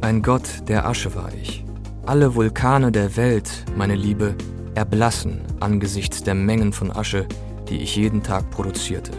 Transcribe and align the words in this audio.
Ein 0.00 0.22
Gott 0.22 0.68
der 0.68 0.86
Asche 0.86 1.14
war 1.14 1.30
ich. 1.34 1.64
Alle 2.06 2.36
Vulkane 2.36 2.92
der 2.92 3.16
Welt, 3.16 3.64
meine 3.76 3.96
Liebe, 3.96 4.36
erblassen 4.76 5.40
angesichts 5.58 6.22
der 6.22 6.34
Mengen 6.34 6.72
von 6.72 6.92
Asche, 6.92 7.26
die 7.68 7.78
ich 7.78 7.96
jeden 7.96 8.22
Tag 8.22 8.48
produzierte. 8.50 9.10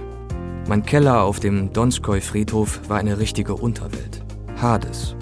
Mein 0.69 0.83
Keller 0.83 1.23
auf 1.23 1.41
dem 1.41 1.73
Donskoi-Friedhof 1.73 2.81
war 2.87 2.99
eine 2.99 3.19
richtige 3.19 3.55
Unterwelt. 3.55 4.23
Hades, 4.61 5.15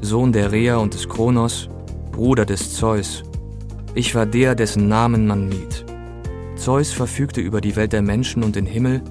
Sohn 0.00 0.32
der 0.32 0.52
Rhea 0.52 0.76
und 0.76 0.94
des 0.94 1.08
Kronos, 1.08 1.68
Bruder 2.12 2.46
des 2.46 2.74
Zeus. 2.74 3.24
Ich 3.94 4.14
war 4.14 4.24
der, 4.24 4.54
dessen 4.54 4.88
Namen 4.88 5.26
man 5.26 5.48
mied. 5.48 5.84
Zeus 6.54 6.92
verfügte 6.92 7.40
über 7.40 7.60
die 7.60 7.76
Welt 7.76 7.92
der 7.92 8.02
Menschen 8.02 8.44
und 8.44 8.54
den 8.54 8.66
Himmel, 8.66 9.02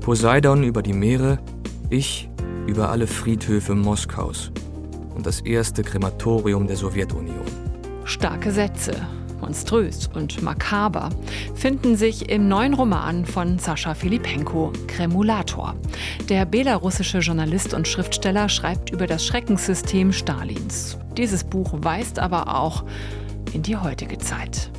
Poseidon 0.00 0.62
über 0.62 0.82
die 0.82 0.92
Meere, 0.92 1.38
ich 1.88 2.29
über 2.66 2.90
alle 2.90 3.06
Friedhöfe 3.06 3.74
Moskaus 3.74 4.50
und 5.14 5.26
das 5.26 5.40
erste 5.40 5.82
Krematorium 5.82 6.66
der 6.66 6.76
Sowjetunion. 6.76 7.44
Starke 8.04 8.50
Sätze, 8.50 8.94
monströs 9.40 10.08
und 10.14 10.42
makaber, 10.42 11.10
finden 11.54 11.96
sich 11.96 12.30
im 12.30 12.48
neuen 12.48 12.74
Roman 12.74 13.24
von 13.24 13.58
Sascha 13.58 13.94
Filipenko, 13.94 14.72
Kremulator. 14.86 15.74
Der 16.28 16.44
belarussische 16.46 17.18
Journalist 17.18 17.74
und 17.74 17.88
Schriftsteller 17.88 18.48
schreibt 18.48 18.90
über 18.90 19.06
das 19.06 19.24
Schreckenssystem 19.24 20.12
Stalins. 20.12 20.98
Dieses 21.16 21.44
Buch 21.44 21.72
weist 21.82 22.18
aber 22.18 22.56
auch 22.56 22.84
in 23.52 23.62
die 23.62 23.76
heutige 23.76 24.18
Zeit. 24.18 24.70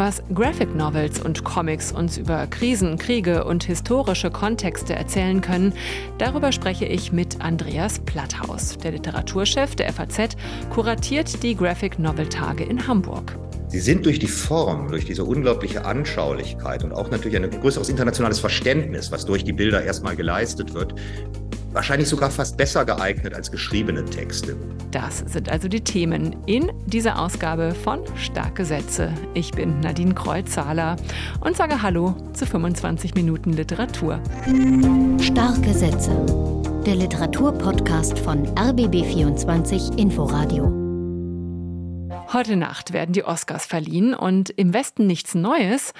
Was 0.00 0.22
Graphic 0.32 0.76
Novels 0.76 1.18
und 1.18 1.42
Comics 1.42 1.90
uns 1.90 2.18
über 2.18 2.46
Krisen, 2.46 2.98
Kriege 2.98 3.42
und 3.42 3.64
historische 3.64 4.30
Kontexte 4.30 4.94
erzählen 4.94 5.40
können, 5.40 5.72
darüber 6.18 6.52
spreche 6.52 6.84
ich 6.84 7.10
mit 7.10 7.40
Andreas 7.40 7.98
Platthaus. 7.98 8.78
Der 8.78 8.92
Literaturchef 8.92 9.74
der 9.74 9.92
FAZ 9.92 10.36
kuratiert 10.70 11.42
die 11.42 11.56
Graphic 11.56 11.98
Novel 11.98 12.28
Tage 12.28 12.62
in 12.62 12.86
Hamburg. 12.86 13.36
Sie 13.66 13.80
sind 13.80 14.06
durch 14.06 14.20
die 14.20 14.28
Form, 14.28 14.86
durch 14.86 15.04
diese 15.04 15.24
unglaubliche 15.24 15.84
Anschaulichkeit 15.84 16.84
und 16.84 16.92
auch 16.92 17.10
natürlich 17.10 17.36
ein 17.36 17.50
größeres 17.50 17.88
internationales 17.88 18.38
Verständnis, 18.38 19.10
was 19.10 19.26
durch 19.26 19.42
die 19.42 19.52
Bilder 19.52 19.82
erstmal 19.82 20.14
geleistet 20.14 20.74
wird, 20.74 20.94
wahrscheinlich 21.78 22.08
sogar 22.08 22.32
fast 22.32 22.56
besser 22.56 22.84
geeignet 22.84 23.34
als 23.34 23.52
geschriebene 23.52 24.04
Texte. 24.04 24.56
Das 24.90 25.18
sind 25.18 25.48
also 25.48 25.68
die 25.68 25.80
Themen 25.80 26.34
in 26.44 26.72
dieser 26.86 27.20
Ausgabe 27.20 27.72
von 27.72 28.00
Starke 28.16 28.64
Sätze. 28.64 29.12
Ich 29.34 29.52
bin 29.52 29.78
Nadine 29.78 30.12
Kreuzzahler 30.12 30.96
und 31.40 31.56
sage 31.56 31.80
Hallo 31.80 32.16
zu 32.32 32.46
25 32.46 33.14
Minuten 33.14 33.52
Literatur. 33.52 34.20
Starke 35.20 35.72
Sätze. 35.72 36.10
Der 36.84 36.96
Literaturpodcast 36.96 38.18
von 38.18 38.44
RBB24 38.56 39.98
Inforadio. 39.98 40.88
Heute 42.32 42.56
Nacht 42.56 42.92
werden 42.92 43.12
die 43.12 43.24
Oscars 43.24 43.66
verliehen 43.66 44.14
und 44.14 44.50
im 44.50 44.74
Westen 44.74 45.06
nichts 45.06 45.34
Neues 45.34 45.92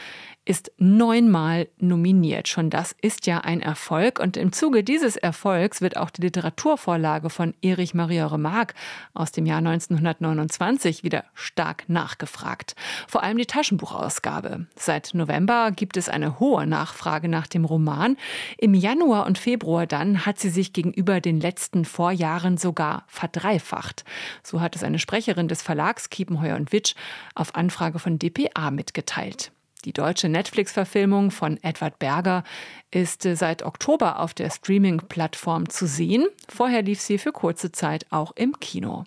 ist 0.49 0.73
neunmal 0.79 1.69
nominiert. 1.79 2.49
Schon 2.49 2.71
das 2.71 2.97
ist 3.03 3.27
ja 3.27 3.41
ein 3.41 3.61
Erfolg. 3.61 4.19
Und 4.19 4.39
im 4.39 4.51
Zuge 4.51 4.83
dieses 4.83 5.17
Erfolgs 5.17 5.83
wird 5.83 5.99
auch 5.99 6.09
die 6.09 6.23
Literaturvorlage 6.23 7.29
von 7.29 7.53
Erich 7.61 7.93
Maria 7.93 8.27
Remarque 8.27 8.75
aus 9.13 9.31
dem 9.31 9.45
Jahr 9.45 9.59
1929 9.59 11.05
wieder 11.05 11.25
stark 11.35 11.85
nachgefragt. 11.89 12.77
Vor 13.07 13.23
allem 13.23 13.37
die 13.37 13.45
Taschenbuchausgabe. 13.45 14.67
Seit 14.75 15.11
November 15.13 15.71
gibt 15.71 15.99
es 15.99 16.09
eine 16.09 16.41
hohe 16.41 16.67
Nachfrage 16.67 17.29
nach 17.29 17.47
dem 17.47 17.67
Roman. 17.67 18.17
Im 18.57 18.73
Januar 18.73 19.27
und 19.27 19.37
Februar 19.37 19.87
dann 19.87 20.25
hat 20.25 20.39
sie 20.39 20.49
sich 20.49 20.73
gegenüber 20.73 21.21
den 21.21 21.41
letzten 21.41 21.85
Vorjahren 21.85 22.57
sogar 22.57 23.05
verdreifacht. 23.07 24.07
So 24.43 24.63
hat 24.63 24.77
es 24.77 24.83
eine 24.83 24.99
Sprecherin 24.99 25.49
des 25.49 25.61
Verlags 25.61 26.09
Kiepenheuer 26.09 26.57
und 26.57 26.73
Witsch 26.73 26.95
auf 27.35 27.55
Anfrage 27.55 27.99
von 27.99 28.19
dpa 28.19 28.71
mitgeteilt. 28.71 29.53
Die 29.85 29.93
deutsche 29.93 30.29
Netflix-Verfilmung 30.29 31.31
von 31.31 31.57
Edward 31.63 31.99
Berger 31.99 32.43
ist 32.91 33.25
äh, 33.27 33.37
seit 33.37 33.63
Oktober 33.63 34.19
auf 34.19 34.35
der 34.35 34.51
Streaming-Plattform 34.51 35.69
zu 35.69 35.87
sehen. 35.87 36.27
Vorher 36.49 36.83
lief 36.83 37.01
sie 37.01 37.19
für 37.19 37.33
kurze 37.33 37.71
Zeit 37.71 38.07
auch 38.11 38.33
im 38.33 38.59
Kino. 38.59 39.05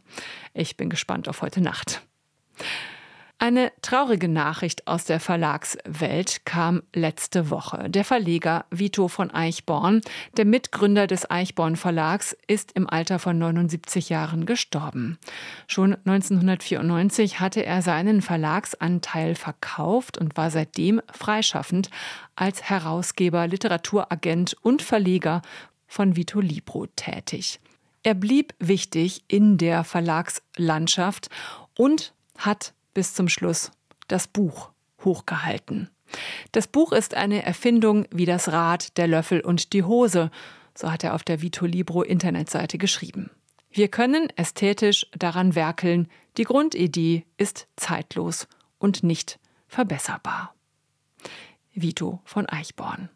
Ich 0.53 0.77
bin 0.77 0.89
gespannt 0.89 1.27
auf 1.27 1.41
heute 1.41 1.61
Nacht. 1.61 2.03
Eine 3.43 3.71
traurige 3.81 4.27
Nachricht 4.27 4.87
aus 4.87 5.05
der 5.05 5.19
Verlagswelt 5.19 6.45
kam 6.45 6.83
letzte 6.93 7.49
Woche. 7.49 7.89
Der 7.89 8.05
Verleger 8.05 8.65
Vito 8.69 9.07
von 9.07 9.31
Eichborn, 9.31 10.01
der 10.37 10.45
Mitgründer 10.45 11.07
des 11.07 11.31
Eichborn 11.31 11.75
Verlags, 11.75 12.37
ist 12.45 12.73
im 12.73 12.87
Alter 12.87 13.17
von 13.17 13.39
79 13.39 14.09
Jahren 14.09 14.45
gestorben. 14.45 15.17
Schon 15.65 15.95
1994 16.05 17.39
hatte 17.39 17.65
er 17.65 17.81
seinen 17.81 18.21
Verlagsanteil 18.21 19.33
verkauft 19.33 20.19
und 20.19 20.37
war 20.37 20.51
seitdem 20.51 21.01
freischaffend 21.11 21.89
als 22.35 22.61
Herausgeber, 22.61 23.47
Literaturagent 23.47 24.55
und 24.61 24.83
Verleger 24.83 25.41
von 25.87 26.15
Vito 26.15 26.41
Libro 26.41 26.85
tätig. 26.95 27.59
Er 28.03 28.13
blieb 28.13 28.53
wichtig 28.59 29.23
in 29.27 29.57
der 29.57 29.83
Verlagslandschaft 29.83 31.29
und 31.75 32.13
hat 32.37 32.75
bis 32.93 33.13
zum 33.13 33.29
Schluss 33.29 33.71
das 34.07 34.27
Buch 34.27 34.71
hochgehalten. 35.03 35.89
Das 36.51 36.67
Buch 36.67 36.91
ist 36.91 37.15
eine 37.15 37.43
Erfindung 37.43 38.05
wie 38.11 38.25
das 38.25 38.51
Rad, 38.51 38.97
der 38.97 39.07
Löffel 39.07 39.41
und 39.41 39.73
die 39.73 39.83
Hose, 39.83 40.29
so 40.75 40.91
hat 40.91 41.03
er 41.03 41.15
auf 41.15 41.23
der 41.23 41.41
Vito 41.41 41.65
Libro 41.65 42.01
Internetseite 42.01 42.77
geschrieben. 42.77 43.29
Wir 43.71 43.87
können 43.87 44.29
ästhetisch 44.35 45.07
daran 45.17 45.55
werkeln, 45.55 46.09
die 46.37 46.43
Grundidee 46.43 47.25
ist 47.37 47.67
zeitlos 47.77 48.47
und 48.79 49.03
nicht 49.03 49.39
verbesserbar. 49.67 50.53
Vito 51.73 52.19
von 52.25 52.47
Eichborn. 52.49 53.09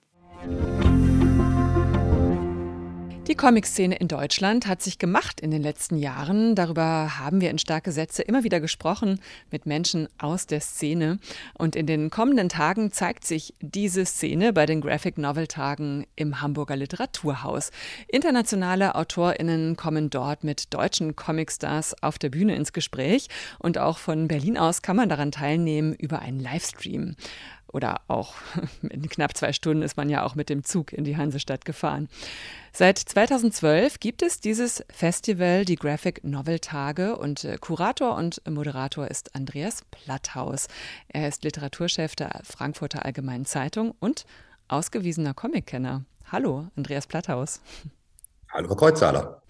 Die 3.27 3.33
Comic-Szene 3.33 3.95
in 3.95 4.07
Deutschland 4.07 4.67
hat 4.67 4.83
sich 4.83 4.99
gemacht 4.99 5.41
in 5.41 5.49
den 5.49 5.63
letzten 5.63 5.97
Jahren. 5.97 6.53
Darüber 6.53 7.17
haben 7.17 7.41
wir 7.41 7.49
in 7.49 7.57
starke 7.57 7.91
Sätze 7.91 8.21
immer 8.21 8.43
wieder 8.43 8.59
gesprochen 8.59 9.19
mit 9.49 9.65
Menschen 9.65 10.07
aus 10.19 10.45
der 10.45 10.61
Szene. 10.61 11.17
Und 11.57 11.75
in 11.75 11.87
den 11.87 12.11
kommenden 12.11 12.49
Tagen 12.49 12.91
zeigt 12.91 13.25
sich 13.25 13.55
diese 13.61 14.05
Szene 14.05 14.53
bei 14.53 14.67
den 14.67 14.79
Graphic 14.79 15.17
Novel 15.17 15.47
Tagen 15.47 16.05
im 16.15 16.39
Hamburger 16.39 16.75
Literaturhaus. 16.75 17.71
Internationale 18.07 18.93
AutorInnen 18.93 19.75
kommen 19.75 20.11
dort 20.11 20.43
mit 20.43 20.71
deutschen 20.75 21.15
Comicstars 21.15 21.95
auf 22.03 22.19
der 22.19 22.29
Bühne 22.29 22.55
ins 22.55 22.73
Gespräch. 22.73 23.27
Und 23.57 23.79
auch 23.79 23.97
von 23.97 24.27
Berlin 24.27 24.55
aus 24.55 24.83
kann 24.83 24.97
man 24.97 25.09
daran 25.09 25.31
teilnehmen 25.31 25.95
über 25.95 26.19
einen 26.19 26.39
Livestream 26.39 27.15
oder 27.71 28.01
auch 28.07 28.33
in 28.89 29.07
knapp 29.09 29.35
zwei 29.35 29.53
Stunden 29.53 29.83
ist 29.83 29.97
man 29.97 30.09
ja 30.09 30.23
auch 30.23 30.35
mit 30.35 30.49
dem 30.49 30.63
Zug 30.63 30.93
in 30.93 31.03
die 31.03 31.17
Hansestadt 31.17 31.65
gefahren. 31.65 32.09
Seit 32.71 32.97
2012 32.97 33.99
gibt 33.99 34.21
es 34.21 34.39
dieses 34.39 34.83
Festival, 34.89 35.65
die 35.65 35.75
Graphic 35.75 36.23
Novel 36.23 36.59
Tage 36.59 37.17
und 37.17 37.43
äh, 37.43 37.57
Kurator 37.59 38.15
und 38.15 38.41
Moderator 38.49 39.07
ist 39.07 39.35
Andreas 39.35 39.83
Platthaus. 39.91 40.67
Er 41.07 41.27
ist 41.27 41.43
Literaturchef 41.43 42.15
der 42.15 42.41
Frankfurter 42.43 43.05
Allgemeinen 43.05 43.45
Zeitung 43.45 43.93
und 43.99 44.25
ausgewiesener 44.67 45.33
Comickenner. 45.33 46.05
Hallo, 46.31 46.67
Andreas 46.75 47.07
Platthaus. 47.07 47.61
Hallo, 48.55 48.69
Frau 48.69 48.75
Kreuzzahler. 48.75 49.41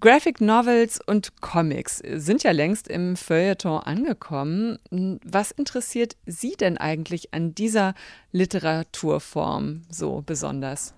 Graphic 0.00 0.40
Novels 0.40 0.98
und 1.04 1.42
Comics 1.42 1.98
sind 1.98 2.42
ja 2.42 2.52
längst 2.52 2.88
im 2.88 3.14
Feuilleton 3.14 3.82
angekommen. 3.82 4.78
Was 5.22 5.50
interessiert 5.50 6.16
Sie 6.24 6.52
denn 6.52 6.78
eigentlich 6.78 7.34
an 7.34 7.54
dieser 7.54 7.92
Literaturform 8.32 9.82
so 9.90 10.22
besonders? 10.24 10.94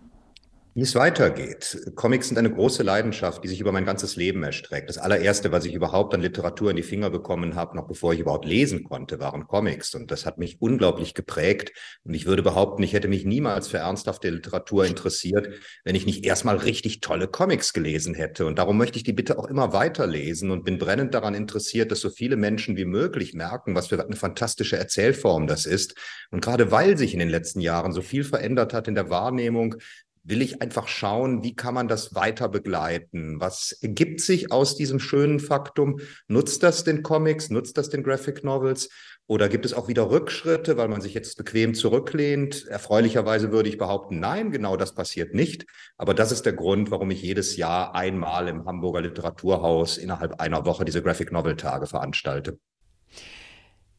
Wie 0.74 0.80
es 0.80 0.94
weitergeht. 0.94 1.78
Comics 1.96 2.28
sind 2.28 2.38
eine 2.38 2.50
große 2.50 2.82
Leidenschaft, 2.82 3.44
die 3.44 3.48
sich 3.48 3.60
über 3.60 3.72
mein 3.72 3.84
ganzes 3.84 4.16
Leben 4.16 4.42
erstreckt. 4.42 4.88
Das 4.88 4.96
allererste, 4.96 5.52
was 5.52 5.66
ich 5.66 5.74
überhaupt 5.74 6.14
an 6.14 6.22
Literatur 6.22 6.70
in 6.70 6.76
die 6.76 6.82
Finger 6.82 7.10
bekommen 7.10 7.56
habe, 7.56 7.76
noch 7.76 7.86
bevor 7.86 8.14
ich 8.14 8.20
überhaupt 8.20 8.46
lesen 8.46 8.82
konnte, 8.82 9.20
waren 9.20 9.46
Comics. 9.46 9.94
Und 9.94 10.10
das 10.10 10.24
hat 10.24 10.38
mich 10.38 10.62
unglaublich 10.62 11.12
geprägt. 11.12 11.72
Und 12.04 12.14
ich 12.14 12.24
würde 12.24 12.42
behaupten, 12.42 12.82
ich 12.82 12.94
hätte 12.94 13.08
mich 13.08 13.26
niemals 13.26 13.68
für 13.68 13.76
ernsthafte 13.76 14.30
Literatur 14.30 14.86
interessiert, 14.86 15.50
wenn 15.84 15.94
ich 15.94 16.06
nicht 16.06 16.24
erstmal 16.24 16.56
richtig 16.56 17.00
tolle 17.00 17.28
Comics 17.28 17.74
gelesen 17.74 18.14
hätte. 18.14 18.46
Und 18.46 18.58
darum 18.58 18.78
möchte 18.78 18.96
ich 18.96 19.04
die 19.04 19.12
bitte 19.12 19.38
auch 19.38 19.48
immer 19.48 19.74
weiterlesen 19.74 20.50
und 20.50 20.64
bin 20.64 20.78
brennend 20.78 21.12
daran 21.12 21.34
interessiert, 21.34 21.90
dass 21.90 22.00
so 22.00 22.08
viele 22.08 22.36
Menschen 22.36 22.78
wie 22.78 22.86
möglich 22.86 23.34
merken, 23.34 23.74
was 23.74 23.88
für 23.88 24.02
eine 24.02 24.16
fantastische 24.16 24.78
Erzählform 24.78 25.46
das 25.46 25.66
ist. 25.66 25.96
Und 26.30 26.42
gerade 26.42 26.70
weil 26.70 26.96
sich 26.96 27.12
in 27.12 27.18
den 27.18 27.28
letzten 27.28 27.60
Jahren 27.60 27.92
so 27.92 28.00
viel 28.00 28.24
verändert 28.24 28.72
hat 28.72 28.88
in 28.88 28.94
der 28.94 29.10
Wahrnehmung, 29.10 29.76
will 30.24 30.42
ich 30.42 30.62
einfach 30.62 30.88
schauen, 30.88 31.42
wie 31.42 31.54
kann 31.54 31.74
man 31.74 31.88
das 31.88 32.14
weiter 32.14 32.48
begleiten? 32.48 33.40
Was 33.40 33.72
ergibt 33.72 34.20
sich 34.20 34.52
aus 34.52 34.76
diesem 34.76 35.00
schönen 35.00 35.40
Faktum? 35.40 36.00
Nutzt 36.28 36.62
das 36.62 36.84
den 36.84 37.02
Comics? 37.02 37.50
Nutzt 37.50 37.76
das 37.76 37.90
den 37.90 38.02
Graphic 38.02 38.44
Novels? 38.44 38.88
Oder 39.26 39.48
gibt 39.48 39.64
es 39.64 39.72
auch 39.72 39.88
wieder 39.88 40.10
Rückschritte, 40.10 40.76
weil 40.76 40.88
man 40.88 41.00
sich 41.00 41.14
jetzt 41.14 41.36
bequem 41.36 41.74
zurücklehnt? 41.74 42.66
Erfreulicherweise 42.68 43.50
würde 43.50 43.68
ich 43.68 43.78
behaupten, 43.78 44.20
nein, 44.20 44.50
genau 44.50 44.76
das 44.76 44.94
passiert 44.94 45.34
nicht. 45.34 45.66
Aber 45.96 46.14
das 46.14 46.32
ist 46.32 46.46
der 46.46 46.52
Grund, 46.52 46.90
warum 46.90 47.10
ich 47.10 47.22
jedes 47.22 47.56
Jahr 47.56 47.94
einmal 47.94 48.48
im 48.48 48.64
Hamburger 48.64 49.00
Literaturhaus 49.00 49.98
innerhalb 49.98 50.40
einer 50.40 50.66
Woche 50.66 50.84
diese 50.84 51.02
Graphic 51.02 51.32
Novel 51.32 51.56
Tage 51.56 51.86
veranstalte. 51.86 52.58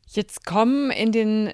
Jetzt 0.08 0.46
kommen 0.46 0.92
in 0.92 1.12
den 1.12 1.52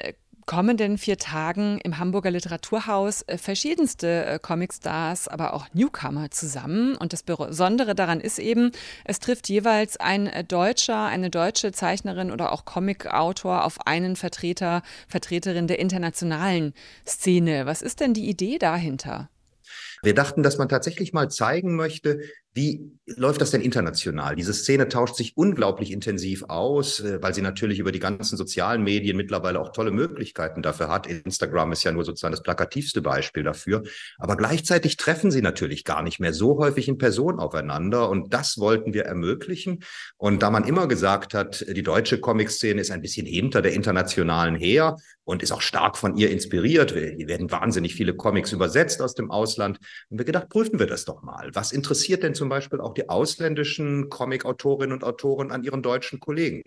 kommenden 0.50 0.98
vier 0.98 1.20
Tagen 1.20 1.80
im 1.84 2.00
Hamburger 2.00 2.32
Literaturhaus 2.32 3.22
äh, 3.28 3.38
verschiedenste 3.38 4.26
äh, 4.26 4.40
Comicstars, 4.40 5.28
aber 5.28 5.54
auch 5.54 5.68
Newcomer 5.74 6.32
zusammen. 6.32 6.96
Und 6.96 7.14
das 7.14 7.22
Besondere 7.22 7.94
daran 7.94 8.20
ist 8.20 8.40
eben, 8.40 8.72
es 9.06 9.20
trifft 9.20 9.48
jeweils 9.48 9.98
ein 9.98 10.26
äh, 10.26 10.44
Deutscher, 10.44 11.06
eine 11.06 11.30
deutsche 11.30 11.72
Zeichnerin 11.72 12.32
oder 12.32 12.52
auch 12.52 12.66
Comicautor 12.66 13.64
auf 13.64 13.86
einen 13.86 14.16
Vertreter, 14.16 14.82
Vertreterin 15.08 15.68
der 15.68 15.78
internationalen 15.78 16.74
Szene. 17.06 17.68
Was 17.68 17.84
ist 17.84 18.00
denn 18.00 18.16
die 18.16 18.28
Idee 18.28 18.58
dahinter? 18.58 19.30
Wir 20.02 20.16
dachten, 20.16 20.42
dass 20.42 20.58
man 20.58 20.68
tatsächlich 20.68 21.14
mal 21.14 21.30
zeigen 21.30 21.76
möchte, 21.76 22.22
wie 22.54 22.92
läuft 23.06 23.42
das 23.42 23.52
denn 23.52 23.62
international? 23.62 24.36
Diese 24.36 24.54
Szene 24.54 24.88
tauscht 24.88 25.16
sich 25.16 25.38
unglaublich 25.38 25.92
intensiv 25.92 26.44
aus, 26.48 27.00
äh, 27.00 27.22
weil 27.22 27.34
sie 27.34 27.42
natürlich 27.42 27.80
über 27.80 27.92
die 27.92 28.00
ganzen 28.00 28.38
sozialen 28.38 28.84
Medien 28.84 29.18
mittlerweile 29.18 29.60
auch 29.60 29.72
tolle 29.72 29.92
Möglichkeiten 29.92 30.62
dafür 30.62 30.90
hat. 30.90 31.08
Instagram 31.08 31.72
ist 31.72 31.84
ja 31.84 31.92
nur 31.92 32.06
sozusagen 32.06 32.32
das 32.32 32.44
plakativste 32.44 33.02
Beispiel 33.02 33.44
dafür. 33.44 33.84
Aber 34.18 34.36
gleichzeitig 34.36 34.98
treffen 34.98 35.32
sie 35.32 35.42
natürlich 35.42 35.84
gar 35.84 36.02
nicht 36.02 36.20
mehr 36.20 36.34
so 36.34 36.58
häufig 36.58 36.88
in 36.88 36.98
Person 36.98 37.40
aufeinander. 37.40 38.10
Und 38.10 38.34
das 38.34 38.58
wollten 38.58 38.94
wir 38.94 39.06
ermöglichen. 39.06 39.84
Und 40.18 40.42
da 40.42 40.50
man 40.50 40.66
immer 40.66 40.88
gesagt 40.88 41.34
hat, 41.34 41.66
die 41.68 41.84
deutsche 41.84 42.20
Comic-Szene 42.20 42.82
ist 42.82 42.92
ein 42.92 43.02
bisschen 43.02 43.26
hinter 43.26 43.62
der 43.62 43.74
internationalen 43.74 44.56
her 44.56 44.96
und 45.24 45.44
ist 45.44 45.52
auch 45.52 45.62
stark 45.62 45.96
von 45.96 46.18
ihr 46.18 46.32
inspiriert. 46.32 46.92
Hier 46.92 47.28
werden 47.28 47.52
wahnsinnig 47.52 47.94
viele 47.94 48.16
Comics 48.16 48.52
übersetzt 48.52 49.00
aus 49.00 49.14
dem 49.14 49.30
Ausland. 49.30 49.78
Und 50.10 50.18
wir 50.18 50.26
gedacht, 50.26 50.50
prüfen 50.50 50.80
wir 50.80 50.88
das 50.88 51.06
doch 51.06 51.22
mal. 51.22 51.52
Was 51.54 51.72
interessiert 51.72 52.24
denn 52.24 52.34
zum 52.40 52.50
Beispiel 52.50 52.82
auch 52.82 52.96
die 52.96 53.10
ausländischen 53.10 54.10
Comic-Autorinnen 54.10 54.94
und 54.94 55.04
Autoren 55.04 55.52
an 55.52 55.64
ihren 55.64 55.84
deutschen 55.84 56.20
Kollegen. 56.20 56.64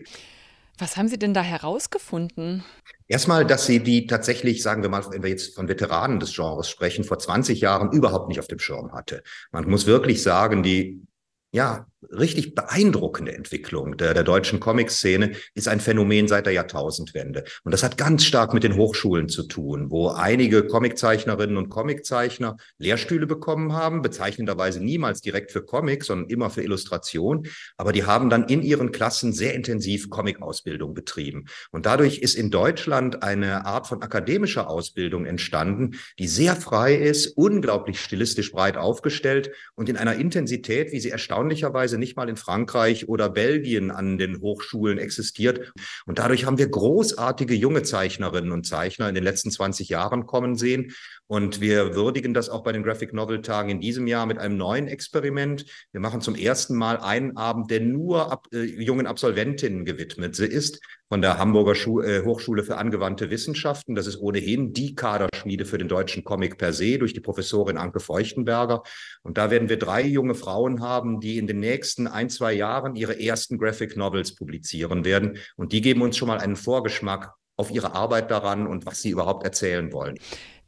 Was 0.77 0.97
haben 0.97 1.07
Sie 1.07 1.19
denn 1.19 1.33
da 1.33 1.41
herausgefunden? 1.41 2.63
Erstmal, 3.07 3.45
dass 3.45 3.65
sie 3.65 3.81
die 3.81 4.07
tatsächlich, 4.07 4.63
sagen 4.63 4.81
wir 4.81 4.89
mal, 4.89 5.03
wenn 5.11 5.21
wir 5.21 5.29
jetzt 5.29 5.55
von 5.55 5.67
Veteranen 5.67 6.19
des 6.19 6.33
Genres 6.33 6.69
sprechen, 6.69 7.03
vor 7.03 7.19
20 7.19 7.61
Jahren 7.61 7.91
überhaupt 7.91 8.29
nicht 8.29 8.39
auf 8.39 8.47
dem 8.47 8.59
Schirm 8.59 8.91
hatte. 8.93 9.23
Man 9.51 9.69
muss 9.69 9.85
wirklich 9.85 10.23
sagen, 10.23 10.63
die 10.63 11.05
ja, 11.51 11.85
richtig 12.11 12.55
beeindruckende 12.55 13.33
Entwicklung 13.33 13.97
der, 13.97 14.13
der 14.13 14.23
deutschen 14.23 14.59
Comic-Szene 14.59 15.33
ist 15.53 15.67
ein 15.67 15.79
Phänomen 15.79 16.27
seit 16.27 16.45
der 16.45 16.53
Jahrtausendwende. 16.53 17.43
Und 17.63 17.71
das 17.71 17.83
hat 17.83 17.97
ganz 17.97 18.23
stark 18.23 18.53
mit 18.53 18.63
den 18.63 18.75
Hochschulen 18.75 19.29
zu 19.29 19.43
tun, 19.43 19.89
wo 19.89 20.09
einige 20.09 20.65
Comiczeichnerinnen 20.65 21.57
und 21.57 21.69
Comiczeichner 21.69 22.57
Lehrstühle 22.77 23.27
bekommen 23.27 23.73
haben, 23.73 24.01
bezeichnenderweise 24.01 24.83
niemals 24.83 25.21
direkt 25.21 25.51
für 25.51 25.63
Comics, 25.63 26.07
sondern 26.07 26.29
immer 26.29 26.49
für 26.49 26.63
Illustration. 26.63 27.47
Aber 27.77 27.91
die 27.91 28.05
haben 28.05 28.29
dann 28.29 28.47
in 28.47 28.61
ihren 28.61 28.91
Klassen 28.91 29.33
sehr 29.33 29.53
intensiv 29.53 30.09
Comic-Ausbildung 30.09 30.93
betrieben. 30.93 31.45
Und 31.71 31.85
dadurch 31.85 32.19
ist 32.19 32.35
in 32.35 32.51
Deutschland 32.51 33.23
eine 33.23 33.65
Art 33.65 33.87
von 33.87 34.01
akademischer 34.01 34.69
Ausbildung 34.69 35.25
entstanden, 35.25 35.99
die 36.19 36.27
sehr 36.27 36.55
frei 36.55 36.95
ist, 36.95 37.37
unglaublich 37.37 37.99
stilistisch 37.99 38.51
breit 38.51 38.77
aufgestellt 38.77 39.51
und 39.75 39.89
in 39.89 39.97
einer 39.97 40.15
Intensität, 40.15 40.91
wie 40.91 40.99
sie 40.99 41.09
erstaunlicherweise 41.09 41.92
teilweise 41.93 41.97
nicht 41.97 42.17
mal 42.17 42.29
in 42.29 42.37
Frankreich 42.37 43.07
oder 43.07 43.29
Belgien 43.29 43.91
an 43.91 44.17
den 44.17 44.41
Hochschulen 44.41 44.97
existiert. 44.97 45.71
Und 46.05 46.19
dadurch 46.19 46.45
haben 46.45 46.57
wir 46.57 46.67
großartige 46.67 47.53
junge 47.53 47.83
Zeichnerinnen 47.83 48.51
und 48.51 48.65
Zeichner 48.65 49.09
in 49.09 49.15
den 49.15 49.23
letzten 49.23 49.51
20 49.51 49.89
Jahren 49.89 50.25
kommen 50.25 50.55
sehen. 50.55 50.93
Und 51.27 51.61
wir 51.61 51.95
würdigen 51.95 52.33
das 52.33 52.49
auch 52.49 52.63
bei 52.63 52.73
den 52.73 52.83
Graphic 52.83 53.13
Novel 53.13 53.41
Tagen 53.41 53.69
in 53.69 53.79
diesem 53.79 54.07
Jahr 54.07 54.25
mit 54.25 54.37
einem 54.37 54.57
neuen 54.57 54.87
Experiment. 54.87 55.65
Wir 55.91 56.01
machen 56.01 56.21
zum 56.21 56.35
ersten 56.35 56.75
Mal 56.75 56.97
einen 56.97 57.37
Abend, 57.37 57.71
der 57.71 57.79
nur 57.79 58.31
ab, 58.31 58.47
äh, 58.51 58.63
jungen 58.63 59.07
Absolventinnen 59.07 59.85
gewidmet 59.85 60.37
ist, 60.37 60.81
von 61.07 61.21
der 61.21 61.37
Hamburger 61.37 61.75
Schu 61.75 62.01
äh, 62.01 62.23
Hochschule 62.25 62.63
für 62.63 62.77
angewandte 62.77 63.29
Wissenschaften. 63.29 63.95
Das 63.95 64.05
ist 64.05 64.19
ohnehin 64.19 64.73
die 64.73 64.95
Kaderschmiede 64.95 65.65
für 65.65 65.77
den 65.77 65.87
deutschen 65.87 66.23
Comic 66.23 66.57
per 66.57 66.73
se 66.73 66.97
durch 66.97 67.13
die 67.13 67.21
Professorin 67.21 67.77
Anke 67.77 68.01
Feuchtenberger. 68.01 68.83
Und 69.21 69.37
da 69.37 69.49
werden 69.49 69.69
wir 69.69 69.79
drei 69.79 70.03
junge 70.03 70.35
Frauen 70.35 70.81
haben, 70.81 71.21
die 71.21 71.37
in 71.37 71.47
den 71.47 71.59
nächsten 71.59 72.07
ein, 72.07 72.29
zwei 72.29 72.53
Jahren 72.53 72.95
ihre 72.95 73.19
ersten 73.19 73.57
Graphic 73.57 73.95
Novels 73.95 74.35
publizieren 74.35 75.05
werden. 75.05 75.37
Und 75.55 75.71
die 75.71 75.81
geben 75.81 76.01
uns 76.01 76.17
schon 76.17 76.27
mal 76.27 76.39
einen 76.39 76.57
Vorgeschmack 76.57 77.33
auf 77.55 77.71
ihre 77.71 77.93
Arbeit 77.93 78.31
daran 78.31 78.67
und 78.67 78.85
was 78.85 79.01
sie 79.01 79.11
überhaupt 79.11 79.43
erzählen 79.43 79.93
wollen. 79.93 80.17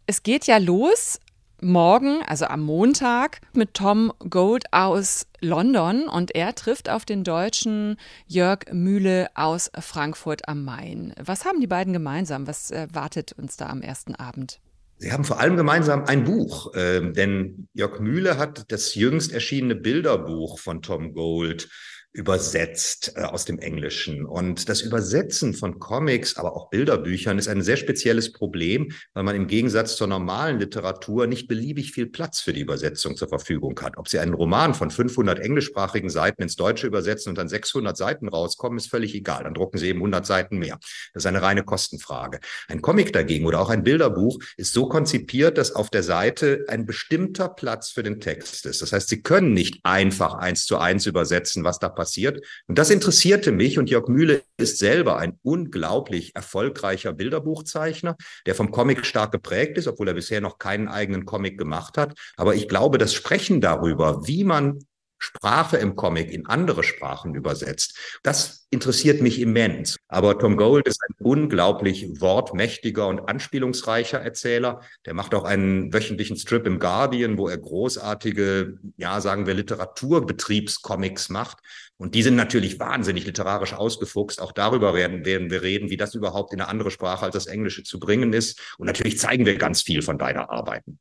Es 0.07 0.21
geht 0.21 0.45
ja 0.45 0.57
los 0.57 1.19
morgen, 1.61 2.21
also 2.27 2.45
am 2.45 2.61
Montag, 2.61 3.41
mit 3.53 3.73
Tom 3.73 4.13
Gold 4.29 4.65
aus 4.71 5.25
London 5.41 6.07
und 6.07 6.35
er 6.35 6.53
trifft 6.53 6.89
auf 6.89 7.05
den 7.05 7.23
Deutschen 7.23 7.97
Jörg 8.27 8.71
Mühle 8.71 9.29
aus 9.33 9.71
Frankfurt 9.79 10.47
am 10.47 10.63
Main. 10.63 11.15
Was 11.19 11.45
haben 11.45 11.59
die 11.59 11.65
beiden 11.65 11.91
gemeinsam? 11.91 12.45
Was 12.45 12.69
erwartet 12.69 13.33
uns 13.33 13.57
da 13.57 13.67
am 13.67 13.81
ersten 13.81 14.13
Abend? 14.13 14.59
Sie 14.97 15.11
haben 15.11 15.23
vor 15.23 15.39
allem 15.39 15.57
gemeinsam 15.57 16.05
ein 16.05 16.23
Buch, 16.23 16.75
äh, 16.75 17.11
denn 17.11 17.67
Jörg 17.73 17.99
Mühle 17.99 18.37
hat 18.37 18.71
das 18.71 18.93
jüngst 18.93 19.33
erschienene 19.33 19.75
Bilderbuch 19.75 20.59
von 20.59 20.83
Tom 20.83 21.13
Gold 21.13 21.67
übersetzt 22.15 23.11
äh, 23.15 23.23
aus 23.23 23.43
dem 23.43 23.59
Englischen. 23.59 24.25
Und 24.25 24.69
das 24.69 24.81
Übersetzen 24.81 25.53
von 25.53 25.79
Comics, 25.79 26.37
aber 26.37 26.55
auch 26.55 26.69
Bilderbüchern 26.69 27.37
ist 27.37 27.49
ein 27.49 27.61
sehr 27.61 27.75
spezielles 27.75 28.31
Problem, 28.31 28.93
weil 29.13 29.23
man 29.23 29.35
im 29.35 29.47
Gegensatz 29.47 29.97
zur 29.97 30.07
normalen 30.07 30.59
Literatur 30.59 31.27
nicht 31.27 31.49
beliebig 31.49 31.91
viel 31.91 32.07
Platz 32.07 32.39
für 32.39 32.53
die 32.53 32.61
Übersetzung 32.61 33.17
zur 33.17 33.27
Verfügung 33.27 33.77
hat. 33.81 33.97
Ob 33.97 34.07
Sie 34.07 34.19
einen 34.19 34.33
Roman 34.33 34.73
von 34.73 34.91
500 34.91 35.39
englischsprachigen 35.39 36.09
Seiten 36.09 36.41
ins 36.41 36.55
Deutsche 36.55 36.87
übersetzen 36.87 37.31
und 37.31 37.37
dann 37.37 37.49
600 37.49 37.97
Seiten 37.97 38.29
rauskommen, 38.29 38.77
ist 38.77 38.89
völlig 38.89 39.13
egal. 39.13 39.43
Dann 39.43 39.53
drucken 39.53 39.77
Sie 39.77 39.89
eben 39.89 39.99
100 39.99 40.25
Seiten 40.25 40.57
mehr. 40.57 40.79
Das 41.13 41.23
ist 41.23 41.27
eine 41.27 41.41
reine 41.41 41.63
Kostenfrage. 41.63 42.39
Ein 42.69 42.81
Comic 42.81 43.11
dagegen 43.11 43.45
oder 43.45 43.59
auch 43.59 43.69
ein 43.69 43.83
Bilderbuch 43.83 44.39
ist 44.55 44.71
so 44.71 44.87
konzipiert, 44.87 45.57
dass 45.57 45.73
auf 45.73 45.89
der 45.89 46.03
Seite 46.03 46.63
ein 46.69 46.85
bestimmter 46.85 47.49
Platz 47.49 47.89
für 47.89 48.03
den 48.03 48.21
Text 48.21 48.65
ist. 48.65 48.81
Das 48.81 48.93
heißt, 48.93 49.09
Sie 49.09 49.21
können 49.21 49.51
nicht 49.51 49.81
einfach 49.83 50.35
eins 50.35 50.65
zu 50.65 50.77
eins 50.77 51.05
übersetzen, 51.05 51.65
was 51.65 51.77
da 51.77 51.89
passiert 51.89 52.04
passiert. 52.05 52.45
Und 52.67 52.77
das 52.77 52.91
interessierte 52.91 53.51
mich 53.51 53.79
und 53.79 53.89
Jörg 53.89 54.07
Mühle 54.07 54.43
ist 54.57 54.77
selber 54.77 55.17
ein 55.17 55.39
unglaublich 55.41 56.35
erfolgreicher 56.35 57.13
Bilderbuchzeichner, 57.13 58.15
der 58.45 58.53
vom 58.53 58.69
Comic 58.69 59.07
stark 59.07 59.31
geprägt 59.31 59.79
ist, 59.79 59.87
obwohl 59.87 60.07
er 60.07 60.13
bisher 60.13 60.39
noch 60.39 60.59
keinen 60.59 60.87
eigenen 60.87 61.25
Comic 61.25 61.57
gemacht 61.57 61.97
hat. 61.97 62.13
Aber 62.37 62.53
ich 62.53 62.67
glaube, 62.67 62.99
das 62.99 63.15
Sprechen 63.15 63.59
darüber, 63.59 64.27
wie 64.27 64.43
man 64.43 64.85
Sprache 65.17 65.77
im 65.77 65.95
Comic 65.95 66.31
in 66.31 66.45
andere 66.45 66.83
Sprachen 66.83 67.33
übersetzt. 67.35 67.97
Das 68.21 68.67
interessiert 68.69 69.21
mich 69.21 69.39
immens. 69.39 69.97
Aber 70.07 70.37
Tom 70.37 70.57
Gold 70.57 70.87
ist 70.87 71.01
ein 71.01 71.15
unglaublich 71.25 72.21
wortmächtiger 72.21 73.07
und 73.07 73.27
anspielungsreicher 73.27 74.19
Erzähler. 74.19 74.81
Der 75.05 75.13
macht 75.13 75.33
auch 75.33 75.45
einen 75.45 75.93
wöchentlichen 75.93 76.37
Strip 76.37 76.67
im 76.67 76.79
Guardian, 76.79 77.37
wo 77.37 77.47
er 77.47 77.57
großartige, 77.57 78.77
ja, 78.97 79.21
sagen 79.21 79.47
wir, 79.47 79.53
Literaturbetriebscomics 79.53 81.29
macht. 81.29 81.57
Und 81.97 82.15
die 82.15 82.23
sind 82.23 82.35
natürlich 82.35 82.79
wahnsinnig 82.79 83.25
literarisch 83.25 83.73
ausgefuchst. 83.73 84.41
Auch 84.41 84.51
darüber 84.51 84.93
werden, 84.93 85.25
werden 85.25 85.49
wir 85.49 85.61
reden, 85.61 85.89
wie 85.89 85.97
das 85.97 86.13
überhaupt 86.13 86.53
in 86.53 86.59
eine 86.59 86.69
andere 86.69 86.91
Sprache 86.91 87.25
als 87.25 87.33
das 87.33 87.47
Englische 87.47 87.83
zu 87.83 87.99
bringen 87.99 88.33
ist. 88.33 88.59
Und 88.77 88.87
natürlich 88.87 89.17
zeigen 89.17 89.45
wir 89.45 89.57
ganz 89.57 89.81
viel 89.81 90.01
von 90.01 90.17
beider 90.17 90.49
Arbeiten. 90.49 90.99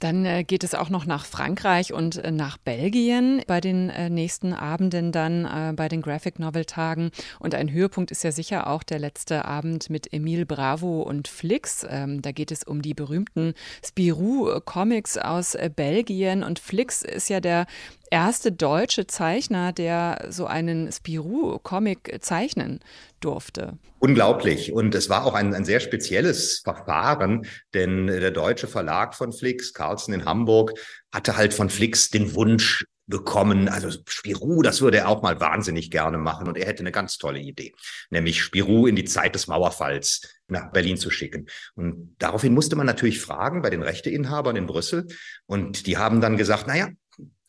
Dann 0.00 0.24
äh, 0.24 0.44
geht 0.44 0.64
es 0.64 0.74
auch 0.74 0.88
noch 0.88 1.04
nach 1.04 1.26
Frankreich 1.26 1.92
und 1.92 2.16
äh, 2.16 2.32
nach 2.32 2.56
Belgien 2.56 3.42
bei 3.46 3.60
den 3.60 3.90
äh, 3.90 4.08
nächsten 4.08 4.52
Abenden 4.52 5.12
dann 5.12 5.30
bei 5.76 5.88
den 5.88 6.00
Graphic 6.00 6.38
Novel 6.38 6.64
Tagen. 6.64 7.10
Und 7.38 7.54
ein 7.54 7.70
Höhepunkt 7.70 8.10
ist 8.10 8.24
ja 8.24 8.32
sicher 8.32 8.66
auch 8.66 8.82
der 8.82 8.98
letzte 8.98 9.44
Abend 9.44 9.90
mit 9.90 10.12
Emile 10.12 10.46
Bravo 10.46 11.02
und 11.02 11.28
Flix. 11.28 11.86
Ähm, 11.88 12.22
da 12.22 12.32
geht 12.32 12.50
es 12.50 12.64
um 12.64 12.80
die 12.80 12.94
berühmten 12.94 13.52
Spirou 13.84 14.60
Comics 14.64 15.18
aus 15.18 15.56
Belgien. 15.76 16.42
Und 16.42 16.58
Flix 16.58 17.02
ist 17.02 17.28
ja 17.28 17.40
der 17.40 17.66
erste 18.10 18.52
deutsche 18.52 19.06
Zeichner, 19.06 19.72
der 19.72 20.26
so 20.30 20.46
einen 20.46 20.90
Spirou-Comic 20.92 22.18
zeichnen 22.20 22.80
durfte. 23.20 23.78
Unglaublich. 23.98 24.72
Und 24.72 24.94
es 24.94 25.08
war 25.08 25.24
auch 25.24 25.34
ein, 25.34 25.54
ein 25.54 25.64
sehr 25.64 25.80
spezielles 25.80 26.60
Verfahren, 26.64 27.46
denn 27.74 28.06
der 28.06 28.30
deutsche 28.30 28.66
Verlag 28.66 29.14
von 29.14 29.32
Flix, 29.32 29.72
Carlsen 29.72 30.14
in 30.14 30.24
Hamburg, 30.24 30.72
hatte 31.12 31.36
halt 31.36 31.54
von 31.54 31.70
Flix 31.70 32.10
den 32.10 32.34
Wunsch, 32.34 32.84
bekommen. 33.10 33.68
Also 33.68 33.90
Spirou, 34.08 34.62
das 34.62 34.80
würde 34.80 34.98
er 34.98 35.08
auch 35.08 35.20
mal 35.20 35.38
wahnsinnig 35.40 35.90
gerne 35.90 36.16
machen 36.16 36.48
und 36.48 36.56
er 36.56 36.66
hätte 36.66 36.80
eine 36.80 36.92
ganz 36.92 37.18
tolle 37.18 37.40
Idee, 37.40 37.74
nämlich 38.08 38.40
Spirou 38.40 38.86
in 38.86 38.96
die 38.96 39.04
Zeit 39.04 39.34
des 39.34 39.48
Mauerfalls 39.48 40.40
nach 40.48 40.72
Berlin 40.72 40.96
zu 40.96 41.10
schicken. 41.10 41.46
Und 41.74 42.14
daraufhin 42.18 42.54
musste 42.54 42.76
man 42.76 42.86
natürlich 42.86 43.20
fragen 43.20 43.60
bei 43.60 43.68
den 43.68 43.82
Rechteinhabern 43.82 44.56
in 44.56 44.66
Brüssel 44.66 45.08
und 45.46 45.86
die 45.86 45.98
haben 45.98 46.20
dann 46.20 46.38
gesagt, 46.38 46.66
naja, 46.66 46.88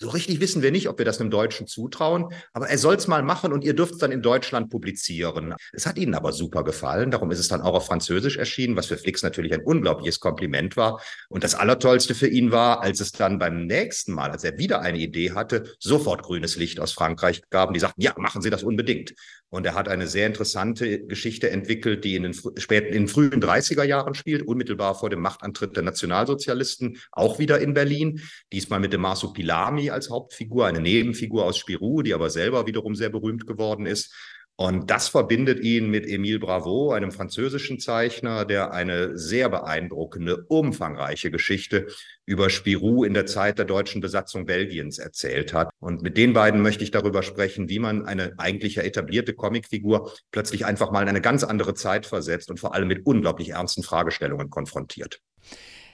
so 0.01 0.09
richtig 0.09 0.39
wissen 0.39 0.63
wir 0.63 0.71
nicht, 0.71 0.89
ob 0.89 0.97
wir 0.97 1.05
das 1.05 1.21
einem 1.21 1.29
Deutschen 1.29 1.67
zutrauen, 1.67 2.33
aber 2.53 2.67
er 2.67 2.79
soll 2.79 2.95
es 2.95 3.07
mal 3.07 3.21
machen 3.21 3.53
und 3.53 3.63
ihr 3.63 3.75
dürft 3.75 3.93
es 3.93 3.97
dann 3.99 4.11
in 4.11 4.23
Deutschland 4.23 4.71
publizieren. 4.71 5.53
Es 5.73 5.85
hat 5.85 5.99
ihnen 5.99 6.15
aber 6.15 6.33
super 6.33 6.63
gefallen, 6.63 7.11
darum 7.11 7.29
ist 7.29 7.37
es 7.37 7.47
dann 7.47 7.61
auch 7.61 7.75
auf 7.75 7.85
Französisch 7.85 8.37
erschienen, 8.37 8.75
was 8.75 8.87
für 8.87 8.97
Flix 8.97 9.21
natürlich 9.21 9.53
ein 9.53 9.61
unglaubliches 9.61 10.19
Kompliment 10.19 10.75
war. 10.75 10.99
Und 11.29 11.43
das 11.43 11.53
Allertollste 11.53 12.15
für 12.15 12.27
ihn 12.27 12.51
war, 12.51 12.81
als 12.81 12.99
es 12.99 13.11
dann 13.11 13.37
beim 13.37 13.67
nächsten 13.67 14.13
Mal, 14.13 14.31
als 14.31 14.43
er 14.43 14.57
wieder 14.57 14.81
eine 14.81 14.97
Idee 14.97 15.33
hatte, 15.33 15.71
sofort 15.77 16.23
grünes 16.23 16.55
Licht 16.55 16.79
aus 16.79 16.93
Frankreich 16.93 17.43
gaben, 17.51 17.75
die 17.75 17.79
sagten, 17.79 18.01
ja, 18.01 18.15
machen 18.17 18.41
Sie 18.41 18.49
das 18.49 18.63
unbedingt. 18.63 19.13
Und 19.53 19.65
er 19.65 19.75
hat 19.75 19.89
eine 19.89 20.07
sehr 20.07 20.27
interessante 20.27 21.05
Geschichte 21.05 21.49
entwickelt, 21.49 22.05
die 22.05 22.15
in 22.15 22.23
den 22.23 22.33
späten, 22.33 22.87
in 22.87 23.03
den 23.03 23.07
frühen 23.09 23.41
30er 23.41 23.83
Jahren 23.83 24.15
spielt, 24.15 24.43
unmittelbar 24.43 24.95
vor 24.95 25.09
dem 25.09 25.19
Machtantritt 25.19 25.75
der 25.75 25.83
Nationalsozialisten, 25.83 26.97
auch 27.11 27.37
wieder 27.37 27.59
in 27.59 27.73
Berlin. 27.73 28.21
Diesmal 28.53 28.79
mit 28.79 28.93
dem 28.93 29.01
Marsupilami 29.01 29.89
als 29.89 30.09
Hauptfigur, 30.09 30.67
eine 30.67 30.79
Nebenfigur 30.79 31.43
aus 31.43 31.57
Spirou, 31.57 32.01
die 32.01 32.13
aber 32.13 32.29
selber 32.29 32.65
wiederum 32.65 32.95
sehr 32.95 33.09
berühmt 33.09 33.45
geworden 33.45 33.85
ist. 33.85 34.13
Und 34.55 34.91
das 34.91 35.07
verbindet 35.07 35.59
ihn 35.61 35.89
mit 35.89 36.05
Emile 36.05 36.39
Bravo, 36.39 36.91
einem 36.91 37.11
französischen 37.11 37.79
Zeichner, 37.79 38.45
der 38.45 38.71
eine 38.71 39.17
sehr 39.17 39.49
beeindruckende, 39.49 40.45
umfangreiche 40.49 41.31
Geschichte 41.31 41.87
über 42.25 42.49
Spirou 42.49 43.03
in 43.03 43.15
der 43.15 43.25
Zeit 43.25 43.57
der 43.57 43.65
deutschen 43.65 44.01
Besatzung 44.01 44.45
Belgiens 44.45 44.99
erzählt 44.99 45.53
hat. 45.53 45.71
Und 45.79 46.03
mit 46.03 46.15
den 46.15 46.33
beiden 46.33 46.61
möchte 46.61 46.83
ich 46.83 46.91
darüber 46.91 47.23
sprechen, 47.23 47.69
wie 47.69 47.79
man 47.79 48.05
eine 48.05 48.33
eigentlich 48.37 48.77
etablierte 48.77 49.33
Comicfigur 49.33 50.13
plötzlich 50.31 50.65
einfach 50.65 50.91
mal 50.91 51.01
in 51.01 51.09
eine 51.09 51.21
ganz 51.21 51.43
andere 51.43 51.73
Zeit 51.73 52.05
versetzt 52.05 52.51
und 52.51 52.59
vor 52.59 52.75
allem 52.75 52.87
mit 52.87 53.05
unglaublich 53.05 53.49
ernsten 53.49 53.83
Fragestellungen 53.83 54.49
konfrontiert. 54.49 55.21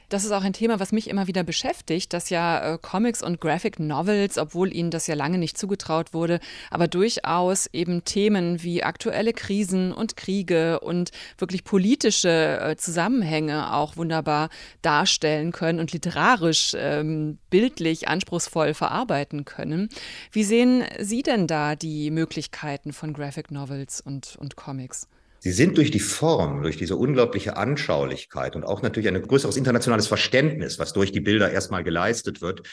Das 0.10 0.24
ist 0.24 0.32
auch 0.32 0.44
ein 0.44 0.54
Thema, 0.54 0.80
was 0.80 0.94
mich 0.94 1.10
immer 1.10 1.28
wieder 1.28 1.44
beschäftigt, 1.44 2.14
dass 2.14 2.30
ja 2.30 2.76
äh, 2.76 2.78
Comics 2.82 3.22
und 3.22 3.42
Graphic 3.42 3.78
Novels, 3.78 4.38
obwohl 4.38 4.74
ihnen 4.74 4.90
das 4.90 5.06
ja 5.08 5.16
lange 5.16 5.38
nicht 5.38 5.58
zugetraut 5.58 6.14
wurde, 6.14 6.40
aber 6.72 6.88
durchaus 6.88 7.68
eben 7.74 8.06
Themen 8.06 8.64
wie 8.64 8.84
aktuelle 8.84 9.34
Krisen 9.34 9.92
und 9.92 10.16
Kriege 10.16 10.80
und 10.80 11.12
wirklich 11.38 11.66
politische 11.66 12.58
äh, 12.62 12.78
Zusammenhänge 12.78 13.74
auch 13.74 13.98
wunderbar 13.98 14.48
darstellen 14.82 15.52
können 15.52 15.82
und 15.82 15.92
literarisch 15.92 16.72
ähm, 16.78 17.38
bildlich 17.50 18.08
anspruchsvoll 18.08 18.74
verarbeiten 18.74 19.44
können. 19.44 19.90
Wie 20.32 20.46
sehen 20.46 20.86
Sie 21.00 21.22
denn 21.22 21.48
da 21.48 21.76
die 21.76 22.12
Möglichkeiten 22.12 22.94
von 22.94 23.12
Graphic 23.12 23.52
Novels 23.52 24.00
und, 24.00 24.38
und 24.40 24.56
Comics? 24.56 25.10
Sie 25.48 25.54
sind 25.54 25.78
durch 25.78 25.92
die 25.92 26.02
Form, 26.02 26.62
durch 26.62 26.76
diese 26.76 26.98
unglaubliche 26.98 27.56
Anschaulichkeit 27.56 28.58
und 28.58 28.66
auch 28.66 28.82
natürlich 28.82 29.08
ein 29.08 29.22
größeres 29.22 29.56
internationales 29.56 30.06
Verständnis, 30.06 30.78
was 30.78 30.92
durch 30.92 31.14
die 31.14 31.22
Bilder 31.22 31.50
erstmal 31.50 31.86
geleistet 31.86 32.42
wird, 32.42 32.64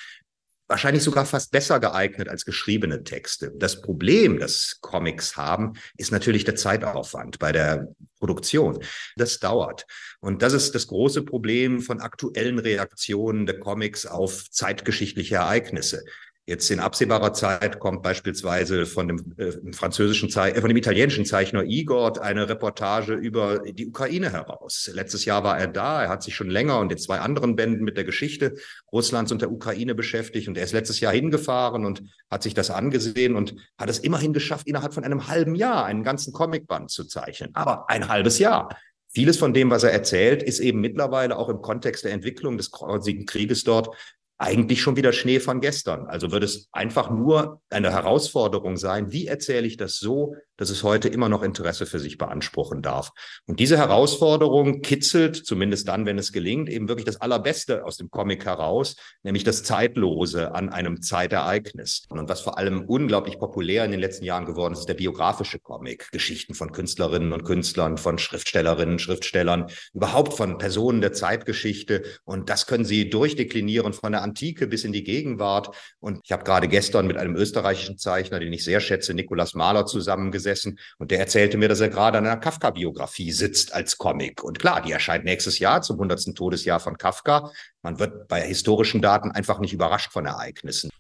wahrscheinlich 0.67 1.05
sogar 1.05 1.25
fast 1.25 1.53
besser 1.53 1.79
geeignet 1.79 2.29
als 2.29 2.45
geschriebene 2.45 3.05
Texte. 3.05 3.53
Das 3.55 3.81
Problem, 3.81 4.41
das 4.41 4.79
Comics 4.81 5.37
haben, 5.37 5.75
ist 5.97 6.11
natürlich 6.11 6.43
der 6.43 6.57
Zeitaufwand 6.57 7.39
bei 7.39 7.53
der 7.53 7.95
Produktion. 8.19 8.81
Das 9.15 9.39
dauert. 9.39 9.87
Und 10.19 10.43
das 10.43 10.53
ist 10.53 10.75
das 10.75 10.89
große 10.89 11.23
Problem 11.23 11.81
von 11.81 12.01
aktuellen 12.01 12.59
Reaktionen 12.59 13.47
der 13.47 13.61
Comics 13.61 14.05
auf 14.05 14.51
zeitgeschichtliche 14.51 15.37
Ereignisse. 15.37 16.03
Jetzt 16.47 16.71
in 16.71 16.79
absehbarer 16.79 17.33
Zeit 17.33 17.79
kommt 17.79 18.03
beispielsweise 18.03 18.85
von 18.85 19.09
dem 19.09 19.35
äh, 19.39 19.73
französischen 19.73 20.29
Ze 20.29 20.55
äh, 20.55 20.61
von 20.61 20.69
dem 20.69 20.77
italienischen 20.77 21.25
Zeichner 21.25 21.65
Igor 21.65 22.21
eine 22.21 22.47
Reportage 22.47 23.15
über 23.15 23.61
die 23.61 23.87
Ukraine 23.87 24.31
heraus. 24.31 24.91
Letztes 24.93 25.25
Jahr 25.25 25.43
war 25.43 25.59
er 25.59 25.69
da, 25.69 26.03
er 26.03 26.11
hat 26.11 26.23
sich 26.23 26.35
schon 26.37 26.51
länger 26.51 26.81
und 26.81 26.93
in 26.93 26.99
zwei 26.99 27.21
anderen 27.21 27.57
Bänden 27.57 27.83
mit 27.83 27.97
der 27.97 28.05
Geschichte 28.05 28.57
Russlands 28.93 29.33
und 29.33 29.41
der 29.41 29.51
Ukraine 29.51 29.95
beschäftigt 29.95 30.47
und 30.47 30.59
er 30.59 30.65
ist 30.65 30.75
letztes 30.75 31.01
Jahr 31.01 31.15
hingefahren 31.15 31.87
und 31.87 32.03
hat 32.31 32.43
sich 32.43 32.53
das 32.53 32.71
angesehen 32.71 33.37
und 33.37 33.55
hat 33.79 33.89
es 33.89 34.01
immerhin 34.01 34.35
geschafft, 34.35 34.67
innerhalb 34.67 34.93
von 34.93 35.05
einem 35.05 35.29
halben 35.29 35.55
Jahr 35.55 35.87
einen 35.87 36.03
ganzen 36.03 36.35
Comicband 36.35 36.91
zu 36.91 37.05
zeichnen. 37.05 37.55
Aber 37.55 37.89
ein 37.89 38.09
halbes 38.09 38.39
Jahr. 38.39 38.77
Vieles 39.09 39.39
von 39.39 39.55
dem, 39.55 39.71
was 39.71 39.85
er 39.85 39.93
erzählt, 39.93 40.43
ist 40.43 40.61
eben 40.61 40.81
mittlerweile 40.81 41.39
auch 41.39 41.49
im 41.49 41.63
Kontext 41.63 42.05
der 42.05 42.13
Entwicklung 42.13 42.59
des 42.59 42.71
grausigen 42.71 43.25
Krieges 43.25 43.65
dort 43.65 43.97
eigentlich 44.39 44.83
schon 44.83 44.97
wieder 44.97 45.13
Schnee 45.13 45.41
von 45.41 45.61
gestern. 45.61 46.07
Also 46.07 46.33
wird 46.33 46.43
es 46.43 46.69
einfach 46.73 47.11
nur 47.11 47.61
eine 47.71 47.93
Herausforderung 47.93 48.77
sein, 48.77 49.13
wie 49.13 49.27
erzähle 49.27 49.67
ich 49.67 49.77
das 49.77 49.99
so, 49.99 50.35
dass 50.57 50.71
es 50.71 50.83
heute 50.83 51.09
immer 51.09 51.29
noch 51.29 51.43
Interesse 51.43 51.87
für 51.87 51.99
sich 51.99 52.19
beanspruchen 52.19 52.83
darf. 52.83 53.11
Und 53.47 53.61
diese 53.61 53.77
Herausforderung 53.77 54.83
kitzelt, 54.83 55.37
zumindest 55.37 55.89
dann, 55.89 56.07
wenn 56.07 56.19
es 56.19 56.33
gelingt, 56.33 56.69
eben 56.69 56.89
wirklich 56.89 57.05
das 57.05 57.21
Allerbeste 57.21 57.85
aus 57.85 57.97
dem 57.97 58.11
Comic 58.11 58.45
heraus, 58.45 58.97
nämlich 59.23 59.45
das 59.45 59.65
Zeitlose 59.65 60.55
an 60.55 60.69
einem 60.69 61.03
Zeitereignis. 61.03 62.05
Und 62.09 62.29
was 62.29 62.41
vor 62.41 62.59
allem 62.59 62.85
unglaublich 62.87 63.39
populär 63.39 63.85
in 63.85 63.91
den 63.91 64.01
letzten 64.01 64.25
Jahren 64.25 64.47
geworden 64.47 64.75
ist, 64.75 64.81
ist 64.81 64.89
der 64.89 64.95
biografische 64.95 65.59
Comic. 65.59 66.11
Geschichten 66.13 66.55
von 66.55 66.73
Künstlerinnen 66.73 67.33
und 67.33 67.45
Künstlern, 67.45 67.99
von 67.99 68.19
Schriftstellerinnen, 68.19 68.99
Schriftstellern, 68.99 69.67
überhaupt 69.93 70.35
von 70.35 70.59
Personen 70.59 71.01
der 71.01 71.13
Zeitgeschichte. 71.13 72.03
Und 72.25 72.49
das 72.49 72.67
können 72.67 72.85
Sie 72.85 73.11
durchdeklinieren 73.11 73.93
von 73.93 74.13
der 74.13 74.23
Antike 74.25 74.67
bis 74.67 74.85
in 74.85 74.93
die 74.93 75.05
Gegenwart. 75.05 75.75
Und 76.01 76.21
ich 76.25 76.33
habe 76.33 76.45
gerade 76.45 76.69
gestern 76.69 77.07
mit 77.07 77.17
einem 77.17 77.37
österreichischen 77.37 77.99
Zeichner, 77.99 78.41
den 78.41 78.53
ich 78.53 78.65
sehr 78.65 78.81
schätze, 78.81 79.15
Nikolaus 79.15 79.55
Mahler, 79.55 79.87
zusammengesetzt 79.87 80.45
gesessen 80.45 80.79
und 80.99 81.11
der 81.11 81.19
erzählte 81.21 81.57
mir, 81.57 81.69
dass 81.69 81.81
er 81.81 81.89
gerade 81.89 82.19
an 82.19 82.27
einer 82.27 82.37
Kafka-Biografie 82.37 83.33
sitzt 83.33 83.73
als 83.73 83.97
Comic. 83.97 84.45
Und 84.45 84.59
klar, 84.59 84.83
die 84.83 84.93
erscheint 84.93 85.25
nächstes 85.25 85.59
Jahr 85.59 85.81
zum 85.81 85.97
100. 85.97 86.35
Todesjahr 86.35 86.81
von 86.81 86.99
Kafka. 86.99 87.51
Man 87.83 87.99
wird 87.99 88.29
bei 88.29 88.43
historischen 88.43 89.01
Daten 89.01 89.31
einfach 89.31 89.59
nicht 89.59 89.73
überrascht 89.73 90.13
von 90.13 90.27
Ereignissen. 90.27 90.91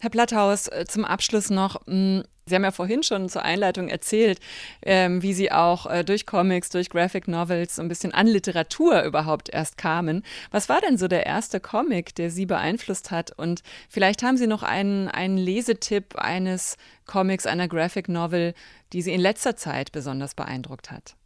Herr 0.00 0.10
Platthaus, 0.10 0.68
äh, 0.68 0.84
zum 0.86 1.04
Abschluss 1.04 1.50
noch. 1.50 1.80
Sie 2.48 2.54
haben 2.54 2.64
ja 2.64 2.70
vorhin 2.70 3.02
schon 3.02 3.28
zur 3.28 3.42
Einleitung 3.42 3.88
erzählt, 3.88 4.40
ähm, 4.82 5.22
wie 5.22 5.34
Sie 5.34 5.52
auch 5.52 5.86
äh, 5.86 6.04
durch 6.04 6.26
Comics, 6.26 6.70
durch 6.70 6.90
Graphic 6.90 7.28
Novels 7.28 7.76
so 7.76 7.82
ein 7.82 7.88
bisschen 7.88 8.12
an 8.12 8.26
Literatur 8.26 9.02
überhaupt 9.02 9.48
erst 9.48 9.78
kamen. 9.78 10.22
Was 10.50 10.68
war 10.68 10.80
denn 10.80 10.98
so 10.98 11.08
der 11.08 11.26
erste 11.26 11.60
Comic, 11.60 12.14
der 12.14 12.30
Sie 12.30 12.46
beeinflusst 12.46 13.10
hat? 13.10 13.32
Und 13.36 13.62
vielleicht 13.88 14.22
haben 14.22 14.36
Sie 14.36 14.46
noch 14.46 14.62
einen, 14.62 15.08
einen 15.08 15.36
Lesetipp 15.36 16.16
eines 16.16 16.76
Comics, 17.06 17.46
einer 17.46 17.68
Graphic 17.68 18.08
Novel, 18.08 18.54
die 18.92 19.02
Sie 19.02 19.12
in 19.12 19.20
letzter 19.20 19.56
Zeit 19.56 19.92
besonders 19.92 20.34
beeindruckt 20.34 20.90
hat. 20.90 21.17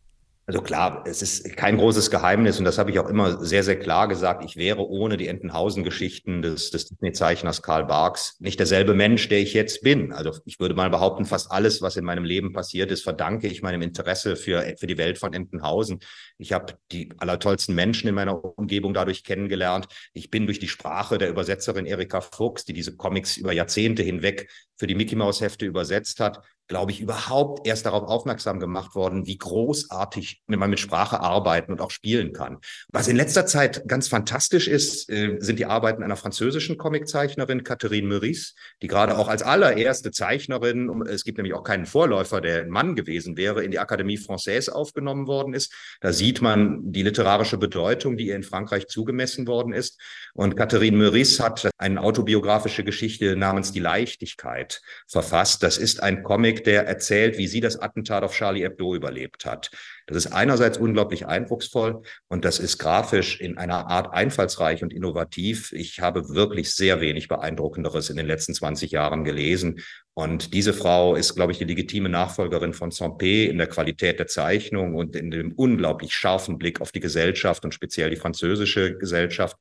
Also 0.53 0.65
klar, 0.65 1.05
es 1.07 1.23
ist 1.23 1.57
kein 1.57 1.79
großes 1.79 2.11
Geheimnis 2.11 2.59
und 2.59 2.67
das 2.67 2.77
habe 2.77 2.91
ich 2.91 2.99
auch 2.99 3.09
immer 3.09 3.43
sehr, 3.43 3.63
sehr 3.63 3.79
klar 3.79 4.07
gesagt. 4.07 4.45
Ich 4.45 4.57
wäre 4.57 4.87
ohne 4.87 5.17
die 5.17 5.27
Entenhausen-Geschichten 5.29 6.43
des, 6.43 6.71
des 6.71 6.89
Disney-Zeichners 6.89 7.63
Karl 7.63 7.87
Barks 7.87 8.37
nicht 8.39 8.61
derselbe 8.61 8.93
Mensch, 8.93 9.31
der 9.31 9.39
ich 9.39 9.55
jetzt 9.55 9.81
bin. 9.81 10.13
Also 10.13 10.39
ich 10.45 10.61
würde 10.61 10.75
mal 10.75 10.91
behaupten, 10.91 11.25
fast 11.25 11.51
alles, 11.51 11.81
was 11.81 11.97
in 11.97 12.05
meinem 12.05 12.25
Leben 12.25 12.53
passiert 12.53 12.91
ist, 12.91 13.03
verdanke 13.03 13.49
ich 13.49 13.63
meinem 13.63 13.81
Interesse 13.81 14.37
für, 14.37 14.75
für 14.79 14.87
die 14.87 14.99
Welt 14.99 15.17
von 15.17 15.33
Entenhausen. 15.33 16.01
Ich 16.37 16.53
habe 16.53 16.75
die 16.91 17.09
allertollsten 17.17 17.75
Menschen 17.75 18.09
in 18.09 18.15
meiner 18.15 18.45
Umgebung 18.59 18.93
dadurch 18.93 19.25
kennengelernt. 19.25 19.87
Ich 20.13 20.29
bin 20.29 20.45
durch 20.45 20.59
die 20.59 20.69
Sprache 20.69 21.17
der 21.17 21.31
Übersetzerin 21.31 21.87
Erika 21.87 22.21
Fuchs, 22.21 22.67
die 22.67 22.75
diese 22.75 22.95
Comics 22.95 23.39
über 23.39 23.55
Jahrzehnte 23.55 24.03
hinweg 24.03 24.51
für 24.77 24.87
die 24.87 24.97
Mickey 24.97 25.17
Mouse 25.17 25.41
Hefte 25.41 25.65
übersetzt 25.65 26.21
hat, 26.21 26.43
glaube 26.73 26.91
ich, 26.91 27.03
überhaupt 27.03 27.67
erst 27.67 27.85
darauf 27.85 28.05
aufmerksam 28.05 28.59
gemacht 28.59 28.95
worden, 28.95 29.27
wie 29.27 29.37
großartig 29.37 30.41
man 30.47 30.71
mit 30.71 30.81
Sprache 30.81 31.21
arbeiten 31.21 31.71
und 31.71 31.83
auch 31.83 31.91
spielen 31.91 32.33
kann. 32.33 32.61
Was 32.91 33.09
in 33.09 33.17
letzter 33.17 33.45
Zeit 33.45 33.87
ganz 33.87 34.09
fantastisch 34.09 34.69
ist, 34.69 35.11
äh, 35.11 35.37
sind 35.39 35.59
die 35.59 35.67
Arbeiten 35.67 36.03
einer 36.03 36.17
französischen 36.17 36.79
Comiczeichnerin, 36.79 37.63
Catherine 37.63 38.09
Meurice, 38.09 38.55
die 38.81 38.87
gerade 38.87 39.19
auch 39.19 39.29
als 39.29 39.43
allererste 39.43 40.13
Zeichnerin, 40.13 41.03
es 41.03 41.25
gibt 41.25 41.37
nämlich 41.37 41.53
auch 41.53 41.63
keinen 41.63 41.85
Vorläufer, 41.85 42.41
der 42.41 42.63
ein 42.63 42.71
Mann 42.71 42.97
gewesen 42.97 43.37
wäre, 43.37 43.63
in 43.63 43.71
die 43.71 43.79
Akademie 43.79 44.17
Française 44.17 44.71
aufgenommen 44.71 45.27
worden 45.27 45.53
ist. 45.53 45.75
Da 46.01 46.15
sieht 46.15 46.41
man 46.41 46.91
die 46.91 47.03
literarische 47.03 47.59
Bedeutung, 47.59 48.17
die 48.17 48.29
ihr 48.29 48.37
in 48.37 48.45
Frankreich 48.45 48.87
zugemessen 48.87 49.47
worden 49.47 49.75
ist. 49.75 50.01
Und 50.33 50.57
Catherine 50.57 50.97
Meurice 50.97 51.45
hat 51.45 51.69
eine 51.77 52.01
autobiografische 52.01 52.83
Geschichte 52.83 53.37
namens 53.37 53.73
Die 53.73 53.81
Leichtigkeit 53.81 54.81
verfasst. 55.07 55.63
Das 55.63 55.77
ist 55.77 56.03
ein 56.03 56.23
Comic, 56.23 56.62
Der 56.67 56.87
erzählt, 56.87 57.39
wie 57.39 57.47
sie 57.47 57.61
das 57.61 57.79
Attentat 57.79 58.23
auf 58.23 58.35
Charlie 58.35 58.63
Hebdo 58.63 58.95
überlebt 58.95 59.45
hat. 59.45 59.71
Das 60.07 60.17
ist 60.17 60.33
einerseits 60.33 60.79
unglaublich 60.79 61.27
eindrucksvoll 61.27 62.03
und 62.29 62.45
das 62.45 62.59
ist 62.59 62.79
grafisch 62.79 63.41
in 63.41 63.57
einer 63.57 63.87
Art 63.87 64.13
einfallsreich 64.13 64.83
und 64.83 64.93
innovativ. 64.93 65.73
Ich 65.73 66.01
habe 66.01 66.29
wirklich 66.31 66.75
sehr 66.75 67.01
wenig 67.01 67.29
beeindruckenderes 67.29 68.11
in 68.11 68.17
den 68.17 68.27
letzten 68.27 68.55
20 68.55 68.91
Jahren 68.91 69.25
gelesen. 69.25 69.81
Und 70.15 70.53
diese 70.53 70.75
Frau 70.75 71.15
ist, 71.15 71.35
glaube 71.35 71.53
ich, 71.53 71.59
die 71.59 71.65
legitime 71.65 72.09
Nachfolgerin 72.09 72.75
von 72.75 72.91
Sampé 72.91 73.47
in 73.47 73.57
der 73.57 73.69
Qualität 73.69 74.19
der 74.19 74.27
Zeichnung 74.27 74.95
und 74.95 75.17
in 75.17 75.31
dem 75.31 75.53
unglaublich 75.53 76.15
scharfen 76.15 76.59
Blick 76.59 76.81
auf 76.81 76.93
die 76.93 77.01
Gesellschaft 77.01 77.65
und 77.65 77.73
speziell 77.73 78.11
die 78.11 78.17
französische 78.17 78.99
Gesellschaft. 78.99 79.57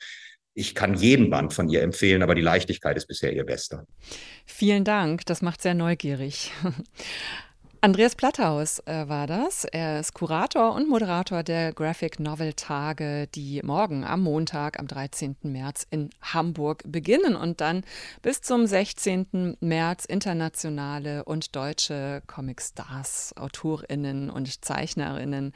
Ich 0.54 0.76
kann 0.76 0.96
jeden 0.96 1.30
Band 1.30 1.54
von 1.54 1.70
ihr 1.70 1.82
empfehlen, 1.82 2.24
aber 2.24 2.36
die 2.36 2.42
Leichtigkeit 2.42 2.98
ist 2.98 3.08
bisher 3.08 3.34
ihr 3.34 3.46
bester. 3.46 3.86
Vielen 4.46 4.84
Dank, 4.84 5.26
das 5.26 5.42
macht 5.42 5.62
sehr 5.62 5.74
neugierig. 5.74 6.52
Andreas 7.84 8.14
Platthaus 8.14 8.78
äh, 8.86 9.10
war 9.10 9.26
das. 9.26 9.66
Er 9.66 10.00
ist 10.00 10.14
Kurator 10.14 10.76
und 10.76 10.88
Moderator 10.88 11.42
der 11.42 11.74
Graphic 11.74 12.20
Novel 12.20 12.54
Tage, 12.54 13.28
die 13.34 13.60
morgen 13.64 14.04
am 14.04 14.22
Montag, 14.22 14.78
am 14.80 14.86
13. 14.86 15.36
März 15.42 15.88
in 15.90 16.12
Hamburg 16.22 16.84
beginnen 16.86 17.36
und 17.36 17.60
dann 17.60 17.84
bis 18.22 18.42
zum 18.42 18.68
16. 18.68 19.58
März 19.62 20.06
internationale 20.06 21.24
und 21.24 21.56
deutsche 21.56 22.22
Comic-Stars, 22.28 23.34
Autorinnen 23.36 24.30
und 24.30 24.64
Zeichnerinnen 24.64 25.52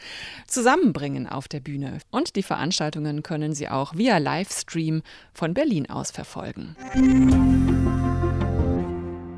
zusammenbringen 0.48 1.30
auf 1.30 1.48
der 1.48 1.60
Bühne. 1.60 2.00
Und 2.10 2.36
die 2.36 2.44
Veranstaltungen 2.44 3.22
können 3.22 3.54
Sie 3.54 3.70
auch 3.70 3.94
via 3.96 4.18
Livestream 4.18 5.04
von 5.32 5.54
Berlin 5.54 5.92
aus 5.92 6.10
verfolgen. 6.10 6.76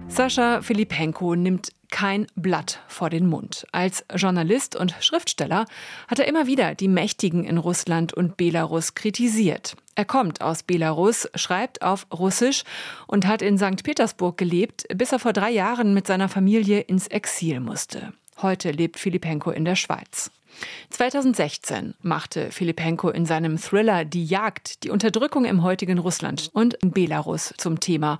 Sascha 0.08 0.62
Filipenko 0.62 1.36
nimmt 1.36 1.72
kein 1.92 2.28
Blatt 2.36 2.80
vor 2.88 3.10
den 3.10 3.28
Mund. 3.28 3.68
Als 3.72 4.04
Journalist 4.16 4.76
und 4.76 4.96
Schriftsteller 5.00 5.66
hat 6.08 6.20
er 6.20 6.28
immer 6.28 6.48
wieder 6.48 6.76
die 6.76 6.88
Mächtigen 6.88 7.44
in 7.44 7.58
Russland 7.58 8.14
und 8.14 8.38
Belarus 8.38 8.96
kritisiert. 8.96 9.76
Er 9.96 10.06
kommt 10.06 10.42
aus 10.42 10.64
Belarus, 10.64 11.30
schreibt 11.36 11.82
auf 11.82 12.08
Russisch 12.12 12.64
und 13.08 13.28
hat 13.28 13.42
in 13.42 13.58
St. 13.58 13.84
Petersburg 13.84 14.38
gelebt, 14.38 14.86
bis 14.96 15.12
er 15.12 15.20
vor 15.20 15.34
drei 15.34 15.52
Jahren 15.52 15.94
mit 15.94 16.08
seiner 16.08 16.30
Familie 16.30 16.80
ins 16.82 17.08
Exil 17.08 17.60
musste. 17.60 18.14
Heute 18.42 18.72
lebt 18.72 19.00
Filipenko 19.00 19.52
in 19.52 19.66
der 19.66 19.76
Schweiz. 19.76 20.32
2016 20.90 21.94
machte 22.02 22.52
Filipenko 22.52 23.10
in 23.10 23.26
seinem 23.26 23.58
Thriller 23.58 24.06
Die 24.06 24.26
Jagd 24.26 24.84
die 24.84 24.90
Unterdrückung 24.90 25.46
im 25.46 25.64
heutigen 25.64 26.00
Russland 26.00 26.50
und 26.54 26.74
in 26.76 26.92
Belarus 26.92 27.54
zum 27.58 27.80
Thema 27.80 28.20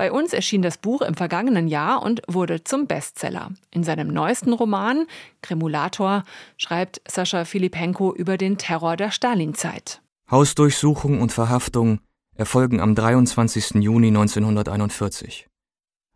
bei 0.00 0.12
uns 0.12 0.32
erschien 0.32 0.62
das 0.62 0.78
Buch 0.78 1.02
im 1.02 1.12
vergangenen 1.12 1.68
Jahr 1.68 2.02
und 2.02 2.22
wurde 2.26 2.64
zum 2.64 2.86
Bestseller. 2.86 3.50
In 3.70 3.84
seinem 3.84 4.08
neuesten 4.08 4.54
Roman 4.54 5.04
Kremulator 5.42 6.24
schreibt 6.56 7.02
Sascha 7.06 7.44
Filipenko 7.44 8.14
über 8.14 8.38
den 8.38 8.56
Terror 8.56 8.96
der 8.96 9.10
Stalinzeit. 9.10 10.00
Hausdurchsuchung 10.30 11.20
und 11.20 11.32
Verhaftung 11.32 12.00
erfolgen 12.34 12.80
am 12.80 12.94
23. 12.94 13.82
Juni 13.82 14.06
1941. 14.06 15.48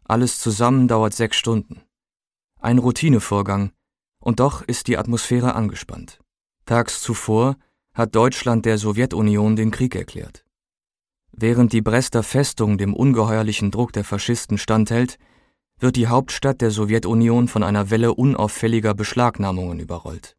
Alles 0.04 0.40
zusammen 0.40 0.88
dauert 0.88 1.12
sechs 1.12 1.36
Stunden. 1.36 1.82
Ein 2.62 2.78
Routinevorgang, 2.78 3.70
und 4.18 4.40
doch 4.40 4.62
ist 4.62 4.88
die 4.88 4.96
Atmosphäre 4.96 5.54
angespannt. 5.54 6.20
Tags 6.64 7.02
zuvor 7.02 7.58
hat 7.92 8.14
Deutschland 8.14 8.64
der 8.64 8.78
Sowjetunion 8.78 9.56
den 9.56 9.70
Krieg 9.70 9.94
erklärt. 9.94 10.43
Während 11.36 11.72
die 11.72 11.82
Brester 11.82 12.22
Festung 12.22 12.78
dem 12.78 12.94
ungeheuerlichen 12.94 13.72
Druck 13.72 13.92
der 13.92 14.04
Faschisten 14.04 14.56
standhält, 14.56 15.18
wird 15.80 15.96
die 15.96 16.06
Hauptstadt 16.06 16.60
der 16.60 16.70
Sowjetunion 16.70 17.48
von 17.48 17.64
einer 17.64 17.90
Welle 17.90 18.14
unauffälliger 18.14 18.94
Beschlagnahmungen 18.94 19.80
überrollt. 19.80 20.36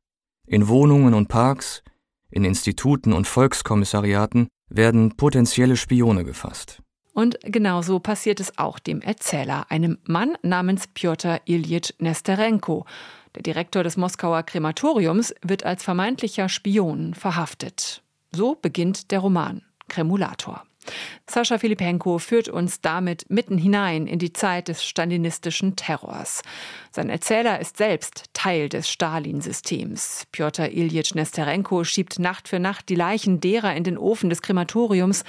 In 0.48 0.70
Wohnungen 0.70 1.14
und 1.14 1.28
Parks, 1.28 1.84
in 2.32 2.46
Instituten 2.46 3.12
und 3.12 3.28
Volkskommissariaten 3.28 4.48
werden 4.70 5.18
potenzielle 5.18 5.76
Spione 5.76 6.24
gefasst. 6.24 6.82
Und 7.14 7.40
genauso 7.44 8.00
passiert 8.00 8.40
es 8.40 8.58
auch 8.58 8.80
dem 8.80 9.02
Erzähler, 9.02 9.66
einem 9.70 9.98
Mann 10.06 10.38
namens 10.44 10.88
Pjotr 10.88 11.40
Iljitsch 11.46 11.94
Nesterenko. 12.00 12.86
Der 13.36 13.44
Direktor 13.44 13.84
des 13.84 13.98
Moskauer 13.98 14.44
Krematoriums 14.44 15.34
wird 15.42 15.66
als 15.66 15.84
vermeintlicher 15.84 16.48
Spion 16.48 17.14
verhaftet. 17.14 18.02
So 18.34 18.56
beginnt 18.56 19.12
der 19.12 19.20
Roman 19.20 19.62
Kremulator. 19.88 20.65
Sascha 21.28 21.58
Filipenko 21.58 22.20
führt 22.20 22.50
uns 22.50 22.82
damit 22.82 23.26
mitten 23.30 23.58
hinein 23.58 24.08
in 24.08 24.20
die 24.20 24.34
Zeit 24.34 24.68
des 24.68 24.84
stalinistischen 24.84 25.76
Terrors. 25.76 26.42
Sein 26.92 27.10
Erzähler 27.10 27.60
ist 27.60 27.78
selbst 27.78 28.26
Teil 28.34 28.70
des 28.70 28.90
Stalin-Systems. 28.90 30.28
Pjotr 30.32 30.70
Iljitsch 30.70 31.16
Nesterenko 31.16 31.84
schiebt 31.84 32.20
Nacht 32.20 32.48
für 32.48 32.60
Nacht 32.60 32.90
die 32.90 32.96
Leichen 32.96 33.40
derer 33.40 33.76
in 33.76 33.84
den 33.84 33.98
Ofen 33.98 34.30
des 34.30 34.42
Krematoriums, 34.42 35.24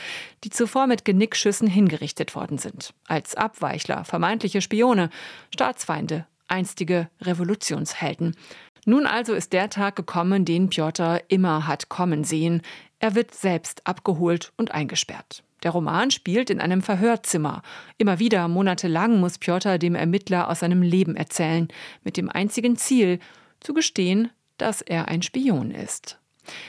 die 0.45 0.51
zuvor 0.51 0.87
mit 0.87 1.05
Genickschüssen 1.05 1.69
hingerichtet 1.69 2.35
worden 2.35 2.59
sind. 2.59 2.93
Als 3.07 3.35
Abweichler, 3.35 4.05
vermeintliche 4.05 4.61
Spione, 4.61 5.11
Staatsfeinde, 5.53 6.27
einstige 6.49 7.09
Revolutionshelden. 7.21 8.37
Nun 8.85 9.07
also 9.07 9.35
ist 9.35 9.53
der 9.53 9.69
Tag 9.69 9.97
gekommen, 9.97 10.45
den 10.45 10.71
Piotr 10.71 11.21
immer 11.27 11.67
hat 11.67 11.89
kommen 11.89 12.23
sehen. 12.23 12.63
Er 13.01 13.17
wird 13.17 13.35
selbst 13.35 13.85
abgeholt 13.85 14.53
und 14.57 14.71
eingesperrt. 14.71 15.43
Der 15.67 15.73
Roman 15.73 16.13
spielt 16.13 16.49
in 16.51 16.61
einem 16.61 16.81
Verhörzimmer. 16.81 17.61
Immer 17.99 18.21
wieder, 18.21 18.47
monatelang, 18.47 19.19
muss 19.19 19.39
Piotr 19.39 19.79
dem 19.79 19.97
Ermittler 19.97 20.49
aus 20.49 20.61
seinem 20.61 20.81
Leben 20.81 21.17
erzählen, 21.17 21.67
mit 22.05 22.17
dem 22.17 22.31
einzigen 22.31 22.77
Ziel, 22.77 23.19
zu 23.59 23.75
gestehen, 23.75 24.31
dass 24.59 24.81
er 24.81 25.09
ein 25.09 25.23
Spion 25.23 25.73
ist. 25.73 26.21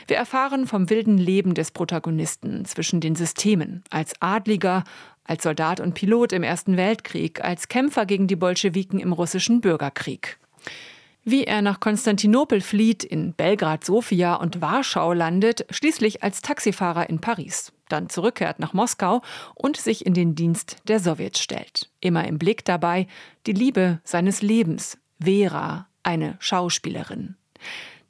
Wir 0.08 0.17
erfahren 0.17 0.65
vom 0.65 0.89
wilden 0.89 1.19
Leben 1.19 1.54
des 1.54 1.69
Protagonisten 1.69 2.65
zwischen 2.65 3.00
den 3.00 3.13
Systemen, 3.13 3.84
als 3.91 4.15
Adliger, 4.19 4.84
als 5.24 5.43
Soldat 5.43 5.80
und 5.80 5.93
Pilot 5.93 6.34
im 6.34 6.41
Ersten 6.41 6.76
Weltkrieg, 6.76 7.43
als 7.43 7.67
Kämpfer 7.67 8.08
gegen 8.08 8.26
die 8.26 8.36
Bolschewiken 8.36 9.00
im 9.00 9.13
russischen 9.13 9.62
Bürgerkrieg. 9.62 10.39
Wie 11.24 11.43
er 11.43 11.62
nach 11.62 11.80
Konstantinopel 11.80 12.62
flieht, 12.62 13.04
in 13.04 13.34
Belgrad, 13.34 13.84
Sofia 13.84 14.34
und 14.34 14.60
Warschau 14.60 15.13
landet, 15.13 15.67
schließlich 15.69 16.24
als 16.24 16.41
Taxifahrer 16.41 17.08
in 17.12 17.21
Paris 17.21 17.74
dann 17.89 18.10
zurückkehrt 18.10 18.60
nach 18.60 18.73
Moskau 18.73 19.21
und 19.56 19.78
sich 19.78 20.06
in 20.06 20.13
den 20.13 20.36
Dienst 20.36 20.78
der 20.88 21.00
Sowjets 21.00 21.39
stellt. 21.39 21.89
Immer 22.00 22.28
im 22.28 22.38
Blick 22.38 22.65
dabei 22.65 23.08
die 23.45 23.54
Liebe 23.54 24.00
seines 24.04 24.41
Lebens, 24.41 24.97
Vera, 25.21 25.88
eine 26.04 26.36
Schauspielerin. 26.39 27.36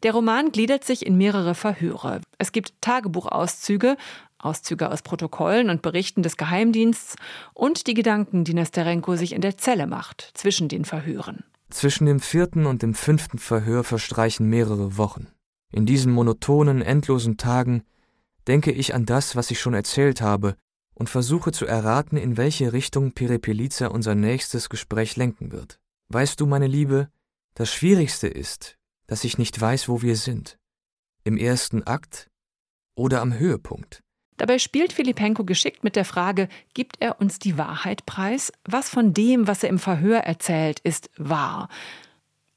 Der 0.04 0.13
Roman 0.13 0.52
gliedert 0.52 0.84
sich 0.84 1.06
in 1.06 1.18
mehrere 1.18 1.56
Verhöre. 1.56 2.22
Es 2.38 2.52
gibt 2.52 2.74
Tagebuchauszüge, 2.82 3.98
Auszüge 4.38 4.92
aus 4.92 5.02
Protokollen 5.02 5.70
und 5.72 5.82
Berichten 5.82 6.22
des 6.22 6.38
Geheimdienstes 6.38 7.16
und 7.54 7.88
die 7.88 7.96
Gedanken, 7.96 8.44
die 8.44 8.54
Nesterenko 8.54 9.16
sich 9.16 9.34
in 9.34 9.42
der 9.42 9.58
Zelle 9.58 9.88
macht, 9.88 10.32
zwischen 10.36 10.68
den 10.68 10.86
Verhören. 10.86 11.44
Zwischen 11.70 12.06
dem 12.06 12.20
vierten 12.20 12.66
und 12.66 12.84
dem 12.84 12.94
fünften 12.94 13.40
Verhör 13.40 13.84
verstreichen 13.84 14.48
mehrere 14.48 14.98
Wochen. 14.98 15.28
In 15.72 15.86
diesen 15.86 16.13
monotonen, 16.13 16.82
endlosen 16.82 17.38
Tagen 17.38 17.84
denke 18.48 18.72
ich 18.72 18.94
an 18.94 19.06
das, 19.06 19.36
was 19.36 19.52
ich 19.52 19.60
schon 19.60 19.74
erzählt 19.74 20.22
habe, 20.22 20.56
und 20.94 21.10
versuche 21.10 21.52
zu 21.52 21.66
erraten, 21.66 22.18
in 22.18 22.38
welche 22.38 22.74
Richtung 22.74 23.12
Perepeliza 23.12 23.88
unser 23.88 24.16
nächstes 24.16 24.70
Gespräch 24.70 25.16
lenken 25.16 25.52
wird. 25.52 25.80
Weißt 26.10 26.42
du, 26.42 26.48
meine 26.48 26.68
Liebe, 26.68 27.10
das 27.54 27.72
Schwierigste 27.72 28.28
ist, 28.28 28.78
dass 29.06 29.24
ich 29.24 29.38
nicht 29.38 29.60
weiß, 29.60 29.90
wo 29.90 30.02
wir 30.02 30.16
sind. 30.16 30.58
Im 31.24 31.38
ersten 31.38 31.84
Akt 31.84 32.30
oder 32.96 33.22
am 33.22 33.38
Höhepunkt. 33.38 34.02
Dabei 34.38 34.60
spielt 34.60 34.94
Filipenko 34.94 35.44
geschickt 35.44 35.84
mit 35.84 35.96
der 35.96 36.06
Frage, 36.06 36.48
gibt 36.74 36.98
er 37.00 37.20
uns 37.20 37.40
die 37.40 37.58
Wahrheit 37.58 38.06
preis? 38.06 38.52
Was 38.66 38.90
von 38.90 39.14
dem, 39.14 39.48
was 39.48 39.64
er 39.64 39.70
im 39.70 39.80
Verhör 39.80 40.20
erzählt, 40.20 40.80
ist 40.80 41.10
wahr? 41.18 41.70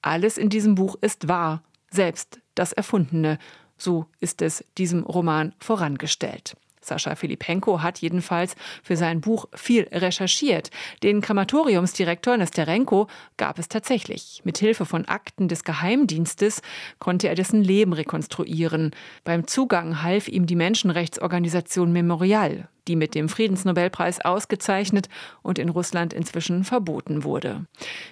Alles 0.02 0.38
in 0.38 0.50
diesem 0.50 0.74
Buch 0.74 0.96
ist 1.00 1.28
wahr, 1.28 1.62
selbst 1.90 2.40
das 2.54 2.72
Erfundene, 2.72 3.38
so 3.80 4.06
ist 4.20 4.42
es 4.42 4.64
diesem 4.78 5.04
Roman 5.04 5.54
vorangestellt. 5.58 6.56
Sascha 6.80 7.14
Filipenko 7.14 7.82
hat 7.82 7.98
jedenfalls 7.98 8.56
für 8.82 8.96
sein 8.96 9.20
Buch 9.20 9.46
viel 9.54 9.88
recherchiert. 9.92 10.70
Den 11.02 11.20
Krematoriumsdirektor 11.20 12.36
Nesterenko 12.36 13.06
gab 13.36 13.58
es 13.58 13.68
tatsächlich. 13.68 14.40
Mit 14.44 14.58
Hilfe 14.58 14.86
von 14.86 15.06
Akten 15.06 15.48
des 15.48 15.64
Geheimdienstes 15.64 16.62
konnte 16.98 17.28
er 17.28 17.34
dessen 17.34 17.62
Leben 17.62 17.92
rekonstruieren. 17.92 18.92
Beim 19.24 19.46
Zugang 19.46 20.02
half 20.02 20.28
ihm 20.28 20.46
die 20.46 20.56
Menschenrechtsorganisation 20.56 21.92
Memorial, 21.92 22.68
die 22.88 22.96
mit 22.96 23.14
dem 23.14 23.28
Friedensnobelpreis 23.28 24.20
ausgezeichnet 24.24 25.08
und 25.42 25.58
in 25.58 25.68
Russland 25.68 26.12
inzwischen 26.12 26.64
verboten 26.64 27.24
wurde. 27.24 27.66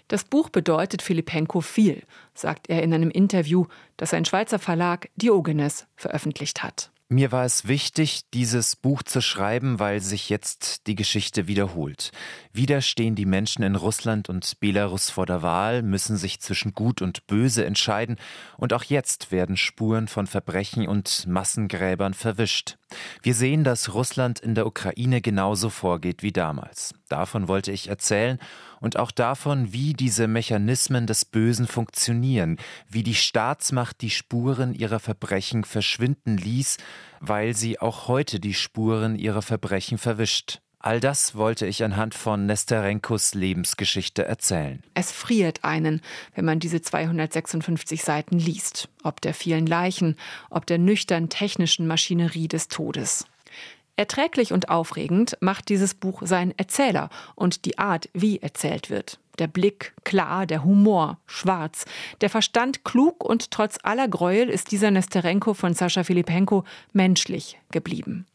Das 0.09 0.24
Buch 0.24 0.50
bedeutet 0.50 1.02
Filipenko 1.02 1.61
viel, 1.61 2.02
sagt 2.35 2.68
er 2.68 2.83
in 2.83 2.92
einem 2.92 3.11
Interview, 3.11 3.66
das 3.96 4.14
ein 4.14 4.24
Schweizer 4.24 4.59
Verlag 4.59 5.09
Diogenes 5.16 5.87
veröffentlicht 5.96 6.62
hat. 6.62 6.90
Mir 7.11 7.33
war 7.33 7.47
es 7.47 7.66
wichtig, 7.66 8.29
dieses 8.35 8.77
Buch 8.77 9.03
zu 9.03 9.23
schreiben, 9.23 9.79
weil 9.79 10.01
sich 10.01 10.29
jetzt 10.29 10.87
die 10.87 10.94
Geschichte 10.94 11.47
wiederholt. 11.47 12.11
Wieder 12.59 12.81
stehen 12.81 13.14
die 13.14 13.25
Menschen 13.25 13.62
in 13.62 13.77
Russland 13.77 14.29
und 14.29 14.59
Belarus 14.59 15.11
vor 15.11 15.27
der 15.27 15.42
Wahl, 15.42 15.81
müssen 15.85 16.16
sich 16.16 16.40
zwischen 16.40 16.75
Gut 16.75 17.03
und 17.03 17.29
Böse 17.29 17.64
entscheiden, 17.64 18.16
und 18.57 18.73
auch 18.73 18.83
jetzt 18.83 19.31
werden 19.31 19.57
Spuren 19.57 20.09
von 20.09 20.27
Verbrechen 20.27 20.88
und 20.88 21.25
Massengräbern 21.29 22.14
verwischt. 22.14 22.77
Wir 23.23 23.35
sehen, 23.35 23.62
dass 23.62 23.94
Russland 23.94 24.40
in 24.40 24.57
der 24.57 24.66
Ukraine 24.66 25.21
genauso 25.21 25.71
vorgeht 25.71 26.25
wie 26.25 26.33
damals. 26.33 26.94
Davon 27.09 27.47
wollte 27.47 27.71
ich 27.71 27.87
erzählen 27.87 28.40
und 28.81 28.97
auch 28.97 29.12
davon, 29.12 29.73
wie 29.73 29.92
diese 29.92 30.27
Mechanismen 30.27 31.07
des 31.07 31.25
Bösen 31.27 31.68
funktionieren, 31.68 32.57
wie 32.88 33.05
die 33.05 33.14
Staatsmacht 33.14 34.01
die 34.01 34.11
Spuren 34.11 34.75
ihrer 34.75 34.99
Verbrechen 34.99 35.62
verschwinden 35.62 36.37
ließ, 36.37 36.79
weil 37.21 37.55
sie 37.55 37.79
auch 37.79 38.09
heute 38.09 38.40
die 38.40 38.55
Spuren 38.55 39.14
ihrer 39.14 39.42
Verbrechen 39.42 39.99
verwischt. 39.99 40.61
All 40.81 41.01
das 41.01 41.35
wollte 41.35 41.67
ich 41.67 41.83
anhand 41.83 42.14
von 42.14 42.47
Nesterenkos 42.47 43.35
Lebensgeschichte 43.35 44.25
erzählen. 44.25 44.83
Es 44.95 45.11
friert 45.11 45.64
einen, 45.64 46.01
wenn 46.37 46.45
man 46.45 46.61
diese 46.61 46.81
256 46.81 48.05
Seiten 48.05 48.38
liest, 48.38 48.88
ob 49.03 49.21
der 49.21 49.35
vielen 49.35 49.67
Leichen, 49.67 50.17
ob 50.51 50.67
der 50.67 50.79
nüchtern 50.79 51.29
technischen 51.29 51.88
Maschinerie 51.88 52.47
des 52.47 52.69
Todes. 52.69 53.27
Erträglich 53.97 54.53
und 54.53 54.69
aufregend 54.69 55.37
macht 55.41 55.69
dieses 55.69 55.95
Buch 55.95 56.23
sein 56.25 56.55
Erzähler 56.57 57.11
und 57.35 57.64
die 57.64 57.79
Art, 57.79 58.09
wie 58.12 58.38
erzählt 58.38 58.91
wird. 58.91 59.19
Der 59.41 59.49
Blick 59.49 59.95
klar, 60.05 60.47
der 60.47 60.62
Humor 60.62 61.19
schwarz, 61.27 61.85
der 62.21 62.31
Verstand 62.31 62.85
klug 62.85 63.25
und 63.25 63.51
trotz 63.51 63.79
aller 63.83 64.07
Gräuel 64.07 64.49
ist 64.49 64.71
dieser 64.71 64.93
Nesterenko 64.93 65.55
von 65.55 65.75
Sascha 65.75 66.05
Filipenko 66.05 66.62
menschlich 66.93 67.59
geblieben. 67.73 68.27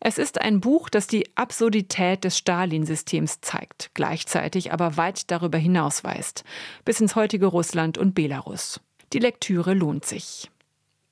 Es 0.00 0.18
ist 0.18 0.40
ein 0.40 0.60
Buch, 0.60 0.88
das 0.88 1.06
die 1.06 1.26
Absurdität 1.36 2.24
des 2.24 2.38
Stalin-Systems 2.38 3.40
zeigt, 3.40 3.90
gleichzeitig 3.94 4.72
aber 4.72 4.96
weit 4.96 5.30
darüber 5.30 5.58
hinausweist, 5.58 6.44
bis 6.84 7.00
ins 7.00 7.16
heutige 7.16 7.46
Russland 7.46 7.98
und 7.98 8.14
Belarus. 8.14 8.80
Die 9.12 9.18
Lektüre 9.18 9.74
lohnt 9.74 10.04
sich. 10.04 10.50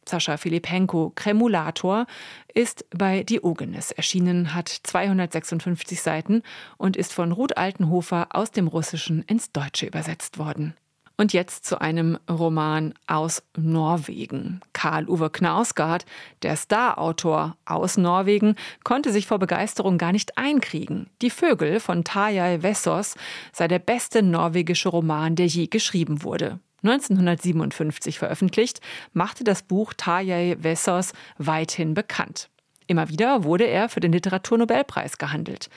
Sascha 0.09 0.37
Filipenko, 0.37 1.13
Kremulator, 1.15 2.07
ist 2.53 2.85
bei 2.91 3.23
Diogenes 3.23 3.91
erschienen, 3.91 4.55
hat 4.55 4.69
256 4.69 6.01
Seiten 6.03 6.43
und 6.77 6.97
ist 6.97 7.13
von 7.13 7.33
Ruth 7.33 7.57
Altenhofer 7.57 8.29
aus 8.31 8.51
dem 8.51 8.69
Russischen 8.69 9.23
ins 9.23 9.53
Deutsche 9.53 9.87
übersetzt 9.87 10.39
worden. 10.39 10.75
Und 11.17 11.33
jetzt 11.33 11.65
zu 11.65 11.81
einem 11.81 12.19
Roman 12.29 12.93
aus 13.07 13.45
Norwegen. 13.57 14.61
Karl 14.73 15.09
Uwe 15.09 15.31
Knausgard, 15.31 16.07
der 16.43 16.57
Starautor 16.57 17.57
aus 17.65 17.97
Norwegen, 17.97 18.57
konnte 18.83 19.13
sich 19.13 19.29
vor 19.29 19.39
Begeisterung 19.39 19.97
gar 19.97 20.11
nicht 20.11 20.37
einkriegen. 20.37 21.09
Die 21.23 21.31
Vögel 21.31 21.79
von 21.79 22.03
Tarjei 22.03 22.61
Vessos 22.63 23.15
sei 23.53 23.69
der 23.69 23.79
beste 23.79 24.23
norwegische 24.23 24.89
Roman, 24.89 25.37
der 25.37 25.47
je 25.47 25.69
geschrieben 25.69 26.25
wurde. 26.25 26.59
1957 26.83 28.19
veröffentlicht, 28.19 28.81
machte 29.13 29.45
das 29.45 29.63
Buch 29.63 29.95
Tarjei 29.97 30.57
Vessos 30.61 31.13
weithin 31.39 31.95
bekannt. 31.95 32.51
Immer 32.87 33.09
wieder 33.09 33.45
wurde 33.45 33.65
er 33.65 33.89
für 33.89 34.01
den 34.01 34.13
Literaturnobelpreis 34.13 35.17
gehandelt 35.17 35.71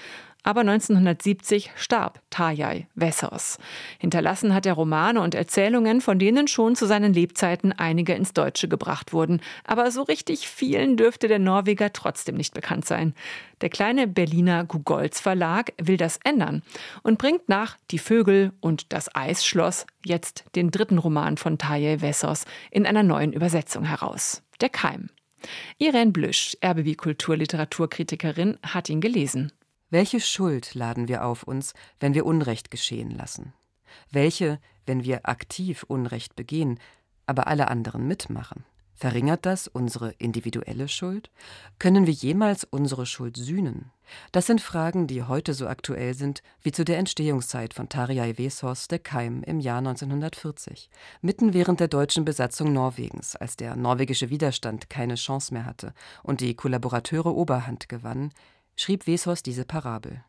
aber 0.44 0.62
1970 0.62 1.72
starb 1.76 2.22
Tarjei 2.30 2.88
Wessers. 2.96 3.58
Hinterlassen 4.00 4.54
hat 4.54 4.66
er 4.66 4.74
Romane 4.74 5.22
und 5.22 5.36
Erzählungen, 5.36 6.02
von 6.02 6.20
denen 6.20 6.48
schon 6.48 6.76
zu 6.76 6.86
seinen 6.86 7.14
Lebzeiten 7.14 7.74
einige 7.74 8.14
ins 8.14 8.34
Deutsche 8.34 8.68
gebracht 8.68 9.14
wurden. 9.14 9.42
Aber 9.66 9.92
so 9.92 10.04
richtig 10.04 10.48
vielen 10.48 10.96
dürfte 10.96 11.28
der 11.28 11.40
Norweger 11.40 11.92
trotzdem 11.92 12.36
nicht 12.36 12.54
bekannt 12.54 12.86
sein. 12.86 13.14
Der 13.62 13.70
kleine 13.70 14.08
Berliner 14.08 14.64
Gugolz 14.64 15.20
Verlag 15.20 15.74
will 15.82 15.98
das 15.98 16.20
ändern 16.24 16.64
und 17.04 17.18
bringt 17.18 17.50
nach 17.50 17.78
Die 17.92 18.00
Vögel 18.00 18.54
und 18.62 18.94
das 18.94 19.14
Eisschloss 19.16 19.86
jetzt 20.06 20.46
den 20.56 20.72
dritten 20.72 20.98
Roman 20.98 21.38
von 21.38 21.58
Tarjei 21.58 22.02
Wessers 22.02 22.46
in 22.72 22.86
einer 22.86 23.04
neuen 23.04 23.34
Übersetzung 23.34 23.84
heraus. 23.84 24.44
Der 24.62 24.70
Keim. 24.70 25.10
Irene 25.78 26.12
Blüsch, 26.12 26.58
RBB 26.66 26.98
Kulturliteraturkritikerin, 26.98 28.58
hat 28.64 28.90
ihn 28.90 29.02
gelesen. 29.02 29.52
Welche 29.90 30.20
Schuld 30.20 30.74
laden 30.74 31.08
wir 31.08 31.24
auf 31.24 31.44
uns, 31.44 31.74
wenn 32.02 32.14
wir 32.14 32.26
Unrecht 32.26 32.72
geschehen 32.72 33.10
lassen? 33.10 33.54
Welche, 34.12 34.60
wenn 34.86 35.06
wir 35.06 35.30
aktiv 35.30 35.84
Unrecht 35.88 36.36
begehen, 36.36 36.78
aber 37.26 37.48
alle 37.48 37.70
anderen 37.70 38.06
mitmachen? 38.06 38.66
Verringert 38.96 39.46
das 39.46 39.68
unsere 39.68 40.12
individuelle 40.14 40.88
Schuld? 40.88 41.30
Können 41.78 42.06
wir 42.06 42.14
jemals 42.14 42.66
unsere 42.66 43.06
Schuld 43.06 43.38
sühnen? 43.38 43.92
Das 44.32 44.48
sind 44.48 44.60
Fragen, 44.60 45.08
die 45.08 45.24
heute 45.24 45.54
so 45.54 45.68
aktuell 45.68 46.16
sind 46.16 46.42
wie 46.64 46.72
zu 46.72 46.84
der 46.84 46.98
Entstehungszeit 46.98 47.74
von 47.74 47.88
Tarjei 47.88 48.38
Vesos 48.38 48.88
der 48.88 49.00
Keim 49.00 49.44
im 49.44 49.60
Jahr 49.60 49.78
1940, 49.78 50.90
mitten 51.22 51.54
während 51.54 51.80
der 51.80 51.90
deutschen 51.90 52.26
Besatzung 52.26 52.74
Norwegens, 52.74 53.36
als 53.36 53.56
der 53.56 53.76
norwegische 53.76 54.32
Widerstand 54.32 54.90
keine 54.90 55.16
Chance 55.16 55.54
mehr 55.54 55.66
hatte 55.66 55.94
und 56.24 56.42
die 56.42 56.56
Kollaborateure 56.56 57.36
Oberhand 57.36 57.90
gewannen, 57.90 58.34
schrieb 58.78 59.08
Vesos 59.08 59.44
diese 59.44 59.66
Parabel. 59.66 60.24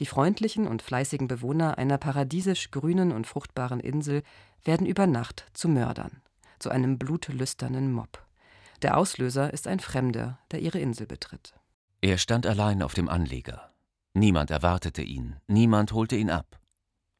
Die 0.00 0.06
freundlichen 0.06 0.66
und 0.66 0.82
fleißigen 0.82 1.28
Bewohner 1.28 1.78
einer 1.78 1.98
paradiesisch 1.98 2.70
grünen 2.70 3.12
und 3.12 3.26
fruchtbaren 3.26 3.80
Insel 3.80 4.22
werden 4.64 4.86
über 4.86 5.06
Nacht 5.06 5.46
zu 5.54 5.68
Mördern, 5.68 6.20
zu 6.58 6.70
einem 6.70 6.98
blutlüsternen 6.98 7.92
Mob. 7.92 8.26
Der 8.82 8.96
Auslöser 8.96 9.52
ist 9.52 9.66
ein 9.66 9.80
Fremder, 9.80 10.38
der 10.50 10.60
ihre 10.60 10.80
Insel 10.80 11.06
betritt. 11.06 11.54
Er 12.00 12.16
stand 12.16 12.46
allein 12.46 12.82
auf 12.82 12.94
dem 12.94 13.08
Anleger. 13.08 13.72
Niemand 14.14 14.50
erwartete 14.50 15.02
ihn, 15.02 15.36
niemand 15.46 15.92
holte 15.92 16.16
ihn 16.16 16.30
ab. 16.30 16.58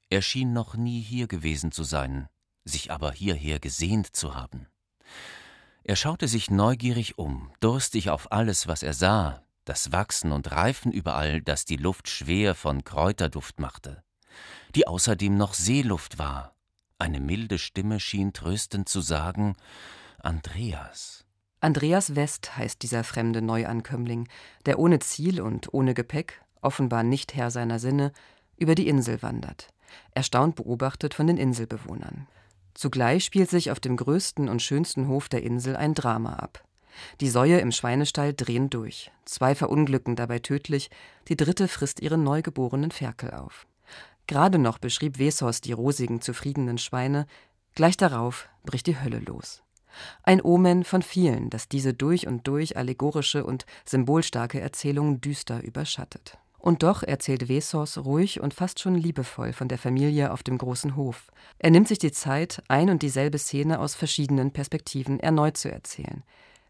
Er 0.09 0.23
schien 0.23 0.53
noch 0.53 0.75
nie 0.75 1.01
hier 1.01 1.29
gewesen 1.29 1.71
zu 1.71 1.85
sein, 1.85 2.29
sich 2.65 2.91
aber 2.91 3.13
hierher 3.13 3.61
gesehnt 3.61 4.17
zu 4.17 4.35
haben. 4.35 4.67
Er 5.85 5.97
schaute 5.97 6.29
sich 6.29 6.51
neugierig 6.51 7.19
um, 7.19 7.53
durstig 7.61 8.11
auf 8.11 8.33
alles, 8.33 8.67
was 8.67 8.83
er 8.83 8.95
sah, 8.95 9.43
das 9.71 9.93
Wachsen 9.93 10.33
und 10.33 10.51
Reifen 10.51 10.91
überall, 10.91 11.43
das 11.43 11.65
die 11.65 11.77
Luft 11.77 12.09
schwer 12.09 12.57
von 12.57 12.83
Kräuterduft 12.83 13.61
machte, 13.61 14.03
die 14.75 14.89
außerdem 14.89 15.37
noch 15.37 15.55
Seeluft 15.55 16.19
war. 16.19 16.57
Eine 16.99 17.21
milde 17.21 17.57
Stimme 17.57 18.01
schien 18.01 18.33
tröstend 18.33 18.89
zu 18.89 19.01
sagen 19.01 19.55
Andreas. 20.19 21.25
Andreas 21.61 22.17
West 22.17 22.57
heißt 22.57 22.83
dieser 22.83 23.05
fremde 23.05 23.43
Neuankömmling, 23.43 24.29
der 24.67 24.81
ohne 24.81 24.99
Ziel 24.99 25.41
und 25.41 25.73
ohne 25.73 25.95
Gepäck, 25.95 26.43
offenbar 26.61 27.05
nicht 27.05 27.37
Herr 27.37 27.53
seiner 27.53 27.79
Sinne, 27.79 28.11
über 28.57 28.75
die 28.75 28.89
Insel 28.89 29.23
wandert, 29.23 29.69
erstaunt 30.11 30.57
beobachtet 30.57 31.15
von 31.15 31.29
den 31.29 31.37
Inselbewohnern. 31.37 32.27
Zugleich 32.75 33.25
spielt 33.25 33.51
sich 33.51 33.71
auf 33.71 33.79
dem 33.79 33.97
größten 33.97 34.49
und 34.49 34.63
schönsten 34.63 35.07
Hof 35.07 35.29
der 35.29 35.45
Insel 35.45 35.77
ein 35.77 35.95
Drama 35.95 36.35
ab. 36.35 36.65
Die 37.21 37.29
Säue 37.29 37.59
im 37.59 37.73
Schweinestall 37.73 38.35
drehen 38.35 38.71
durch. 38.71 39.11
Zwei 39.25 39.55
verunglücken 39.55 40.17
dabei 40.17 40.39
tödlich, 40.39 40.91
die 41.29 41.37
dritte 41.37 41.69
frisst 41.69 42.01
ihren 42.01 42.23
neugeborenen 42.23 42.91
Ferkel 42.91 43.31
auf. 43.31 43.67
Gerade 44.27 44.59
noch 44.59 44.79
beschrieb 44.79 45.19
Wesos 45.19 45.61
die 45.61 45.73
rosigen, 45.73 46.21
zufriedenen 46.21 46.79
Schweine, 46.79 47.27
gleich 47.75 47.97
darauf 47.97 48.49
bricht 48.65 48.87
die 48.87 49.01
Hölle 49.01 49.19
los. 49.19 49.63
Ein 50.23 50.41
Omen 50.41 50.85
von 50.85 51.03
vielen, 51.03 51.51
das 51.51 51.69
diese 51.69 51.95
durch 51.95 52.29
und 52.29 52.47
durch 52.47 52.77
allegorische 52.77 53.45
und 53.45 53.67
symbolstarke 53.85 54.61
Erzählung 54.61 55.21
düster 55.21 55.65
überschattet. 55.65 56.39
Und 56.59 56.83
doch 56.83 57.03
erzählt 57.03 57.49
Vesos 57.49 57.99
ruhig 57.99 58.41
und 58.41 58.55
fast 58.55 58.81
schon 58.81 58.95
liebevoll 58.95 59.53
von 59.53 59.67
der 59.67 59.79
Familie 59.79 60.31
auf 60.31 60.43
dem 60.43 60.59
großen 60.59 60.95
Hof. 60.95 61.33
Er 61.59 61.71
nimmt 61.71 61.89
sich 61.89 61.99
die 61.99 62.13
Zeit, 62.13 62.63
ein 62.69 62.91
und 62.91 63.03
dieselbe 63.03 63.39
Szene 63.39 63.81
aus 63.81 63.95
verschiedenen 63.95 64.53
Perspektiven 64.53 65.19
erneut 65.19 65.57
zu 65.57 65.73
erzählen 65.73 66.23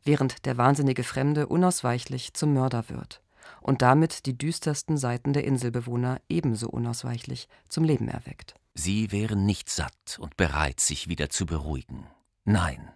während 0.04 0.46
der 0.46 0.56
wahnsinnige 0.56 1.04
Fremde 1.04 1.46
unausweichlich 1.46 2.34
zum 2.34 2.54
Mörder 2.54 2.88
wird 2.88 3.22
und 3.60 3.82
damit 3.82 4.26
die 4.26 4.36
düstersten 4.36 4.96
Seiten 4.96 5.32
der 5.32 5.44
Inselbewohner 5.44 6.20
ebenso 6.28 6.68
unausweichlich 6.68 7.48
zum 7.68 7.84
Leben 7.84 8.08
erweckt. 8.08 8.54
Sie 8.74 9.12
wären 9.12 9.46
nicht 9.46 9.68
satt 9.68 10.18
und 10.18 10.36
bereit, 10.36 10.80
sich 10.80 11.08
wieder 11.08 11.28
zu 11.28 11.46
beruhigen. 11.46 12.06
Nein, 12.44 12.90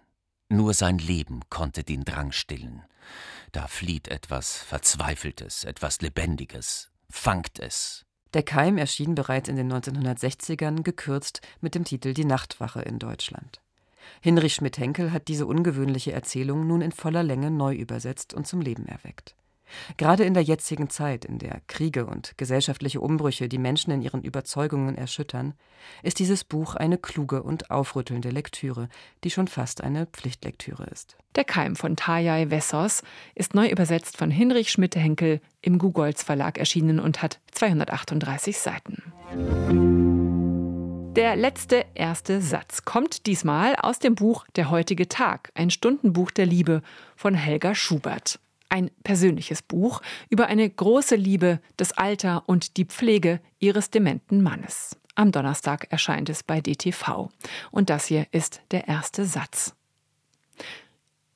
nur 0.49 0.73
sein 0.73 0.97
Leben 0.97 1.41
konnte 1.49 1.83
den 1.83 2.05
Drang 2.05 2.31
stillen. 2.31 2.83
Da 3.51 3.67
flieht 3.67 4.07
etwas 4.07 4.57
Verzweifeltes, 4.57 5.63
etwas 5.63 6.01
Lebendiges, 6.01 6.91
fangt 7.09 7.59
es. 7.59 8.05
Der 8.33 8.43
Keim 8.43 8.77
erschien 8.77 9.15
bereits 9.15 9.47
in 9.47 9.55
den 9.55 9.71
1960ern 9.71 10.83
gekürzt 10.83 11.41
mit 11.61 11.73
dem 11.75 11.85
Titel 11.85 12.13
Die 12.13 12.25
Nachtwache 12.25 12.81
in 12.81 12.99
Deutschland. 12.99 13.61
Hinrich 14.21 14.55
Schmidt-Henkel 14.55 15.11
hat 15.11 15.27
diese 15.27 15.45
ungewöhnliche 15.45 16.11
Erzählung 16.11 16.67
nun 16.67 16.81
in 16.81 16.91
voller 16.91 17.23
Länge 17.23 17.51
neu 17.51 17.75
übersetzt 17.75 18.33
und 18.33 18.47
zum 18.47 18.61
Leben 18.61 18.87
erweckt. 18.87 19.35
Gerade 19.97 20.23
in 20.23 20.33
der 20.33 20.43
jetzigen 20.43 20.89
Zeit, 20.89 21.25
in 21.25 21.39
der 21.39 21.61
Kriege 21.67 22.05
und 22.05 22.37
gesellschaftliche 22.37 23.01
Umbrüche 23.01 23.49
die 23.49 23.57
Menschen 23.57 23.91
in 23.91 24.01
ihren 24.01 24.21
Überzeugungen 24.21 24.95
erschüttern, 24.95 25.53
ist 26.03 26.19
dieses 26.19 26.43
Buch 26.43 26.75
eine 26.75 26.97
kluge 26.97 27.43
und 27.43 27.71
aufrüttelnde 27.71 28.29
Lektüre, 28.29 28.89
die 29.23 29.29
schon 29.29 29.47
fast 29.47 29.81
eine 29.81 30.05
Pflichtlektüre 30.07 30.85
ist. 30.85 31.17
Der 31.35 31.43
Keim 31.43 31.75
von 31.75 31.95
Tajai 31.95 32.49
Wessos 32.49 33.03
ist 33.35 33.53
neu 33.53 33.67
übersetzt 33.69 34.17
von 34.17 34.31
Hinrich 34.31 34.71
Schmidt-Henkel 34.71 35.41
im 35.61 35.77
Gugolz 35.77 36.23
Verlag 36.23 36.57
erschienen 36.57 36.99
und 36.99 37.21
hat 37.21 37.39
238 37.51 38.57
Seiten. 38.57 39.03
Der 41.15 41.37
letzte 41.37 41.85
erste 41.93 42.41
Satz 42.41 42.83
kommt 42.83 43.25
diesmal 43.25 43.77
aus 43.77 43.99
dem 43.99 44.15
Buch 44.15 44.45
Der 44.57 44.69
heutige 44.69 45.07
Tag, 45.07 45.49
ein 45.55 45.69
Stundenbuch 45.69 46.29
der 46.29 46.45
Liebe 46.45 46.81
von 47.15 47.35
Helga 47.35 47.73
Schubert. 47.73 48.37
Ein 48.67 48.91
persönliches 49.05 49.61
Buch 49.61 50.01
über 50.29 50.47
eine 50.47 50.69
große 50.69 51.15
Liebe, 51.15 51.61
das 51.77 51.93
Alter 51.93 52.43
und 52.47 52.75
die 52.75 52.83
Pflege 52.83 53.39
ihres 53.59 53.91
dementen 53.91 54.43
Mannes. 54.43 54.97
Am 55.15 55.31
Donnerstag 55.31 55.87
erscheint 55.89 56.27
es 56.27 56.43
bei 56.43 56.59
DTV. 56.59 57.29
Und 57.71 57.89
das 57.89 58.07
hier 58.07 58.27
ist 58.31 58.59
der 58.71 58.89
erste 58.89 59.23
Satz. 59.23 59.73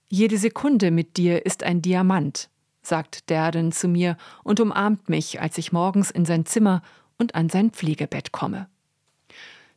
Jede 0.10 0.38
Sekunde 0.38 0.92
mit 0.92 1.16
dir 1.16 1.46
ist 1.46 1.64
ein 1.64 1.82
Diamant, 1.82 2.50
sagt 2.82 3.30
Derden 3.30 3.72
zu 3.72 3.88
mir 3.88 4.18
und 4.44 4.60
umarmt 4.60 5.08
mich, 5.08 5.40
als 5.40 5.58
ich 5.58 5.72
morgens 5.72 6.12
in 6.12 6.26
sein 6.26 6.46
Zimmer 6.46 6.82
und 7.18 7.34
an 7.34 7.48
sein 7.48 7.72
Pflegebett 7.72 8.34
komme. 8.34 8.68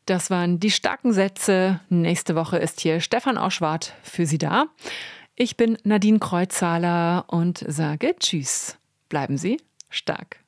Das 0.06 0.30
waren 0.30 0.58
die 0.58 0.70
starken 0.70 1.12
Sätze. 1.12 1.80
Nächste 1.88 2.34
Woche 2.34 2.58
ist 2.58 2.80
hier 2.80 3.00
Stefan 3.00 3.38
Auschwart 3.38 3.94
für 4.02 4.26
Sie 4.26 4.38
da. 4.38 4.66
Ich 5.36 5.56
bin 5.56 5.78
Nadine 5.84 6.18
Kreuzhaler 6.18 7.24
und 7.28 7.64
sage 7.66 8.14
Tschüss. 8.18 8.76
Bleiben 9.08 9.38
Sie 9.38 9.58
stark. 9.90 10.38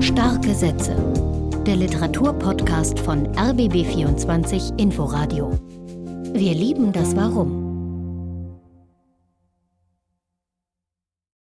Starke 0.00 0.54
Sätze. 0.54 0.94
Der 1.66 1.76
Literaturpodcast 1.76 2.98
von 2.98 3.28
RBB24 3.36 4.78
Inforadio. 4.78 5.58
Wir 6.32 6.54
lieben 6.54 6.92
das 6.92 7.16
Warum. 7.16 7.69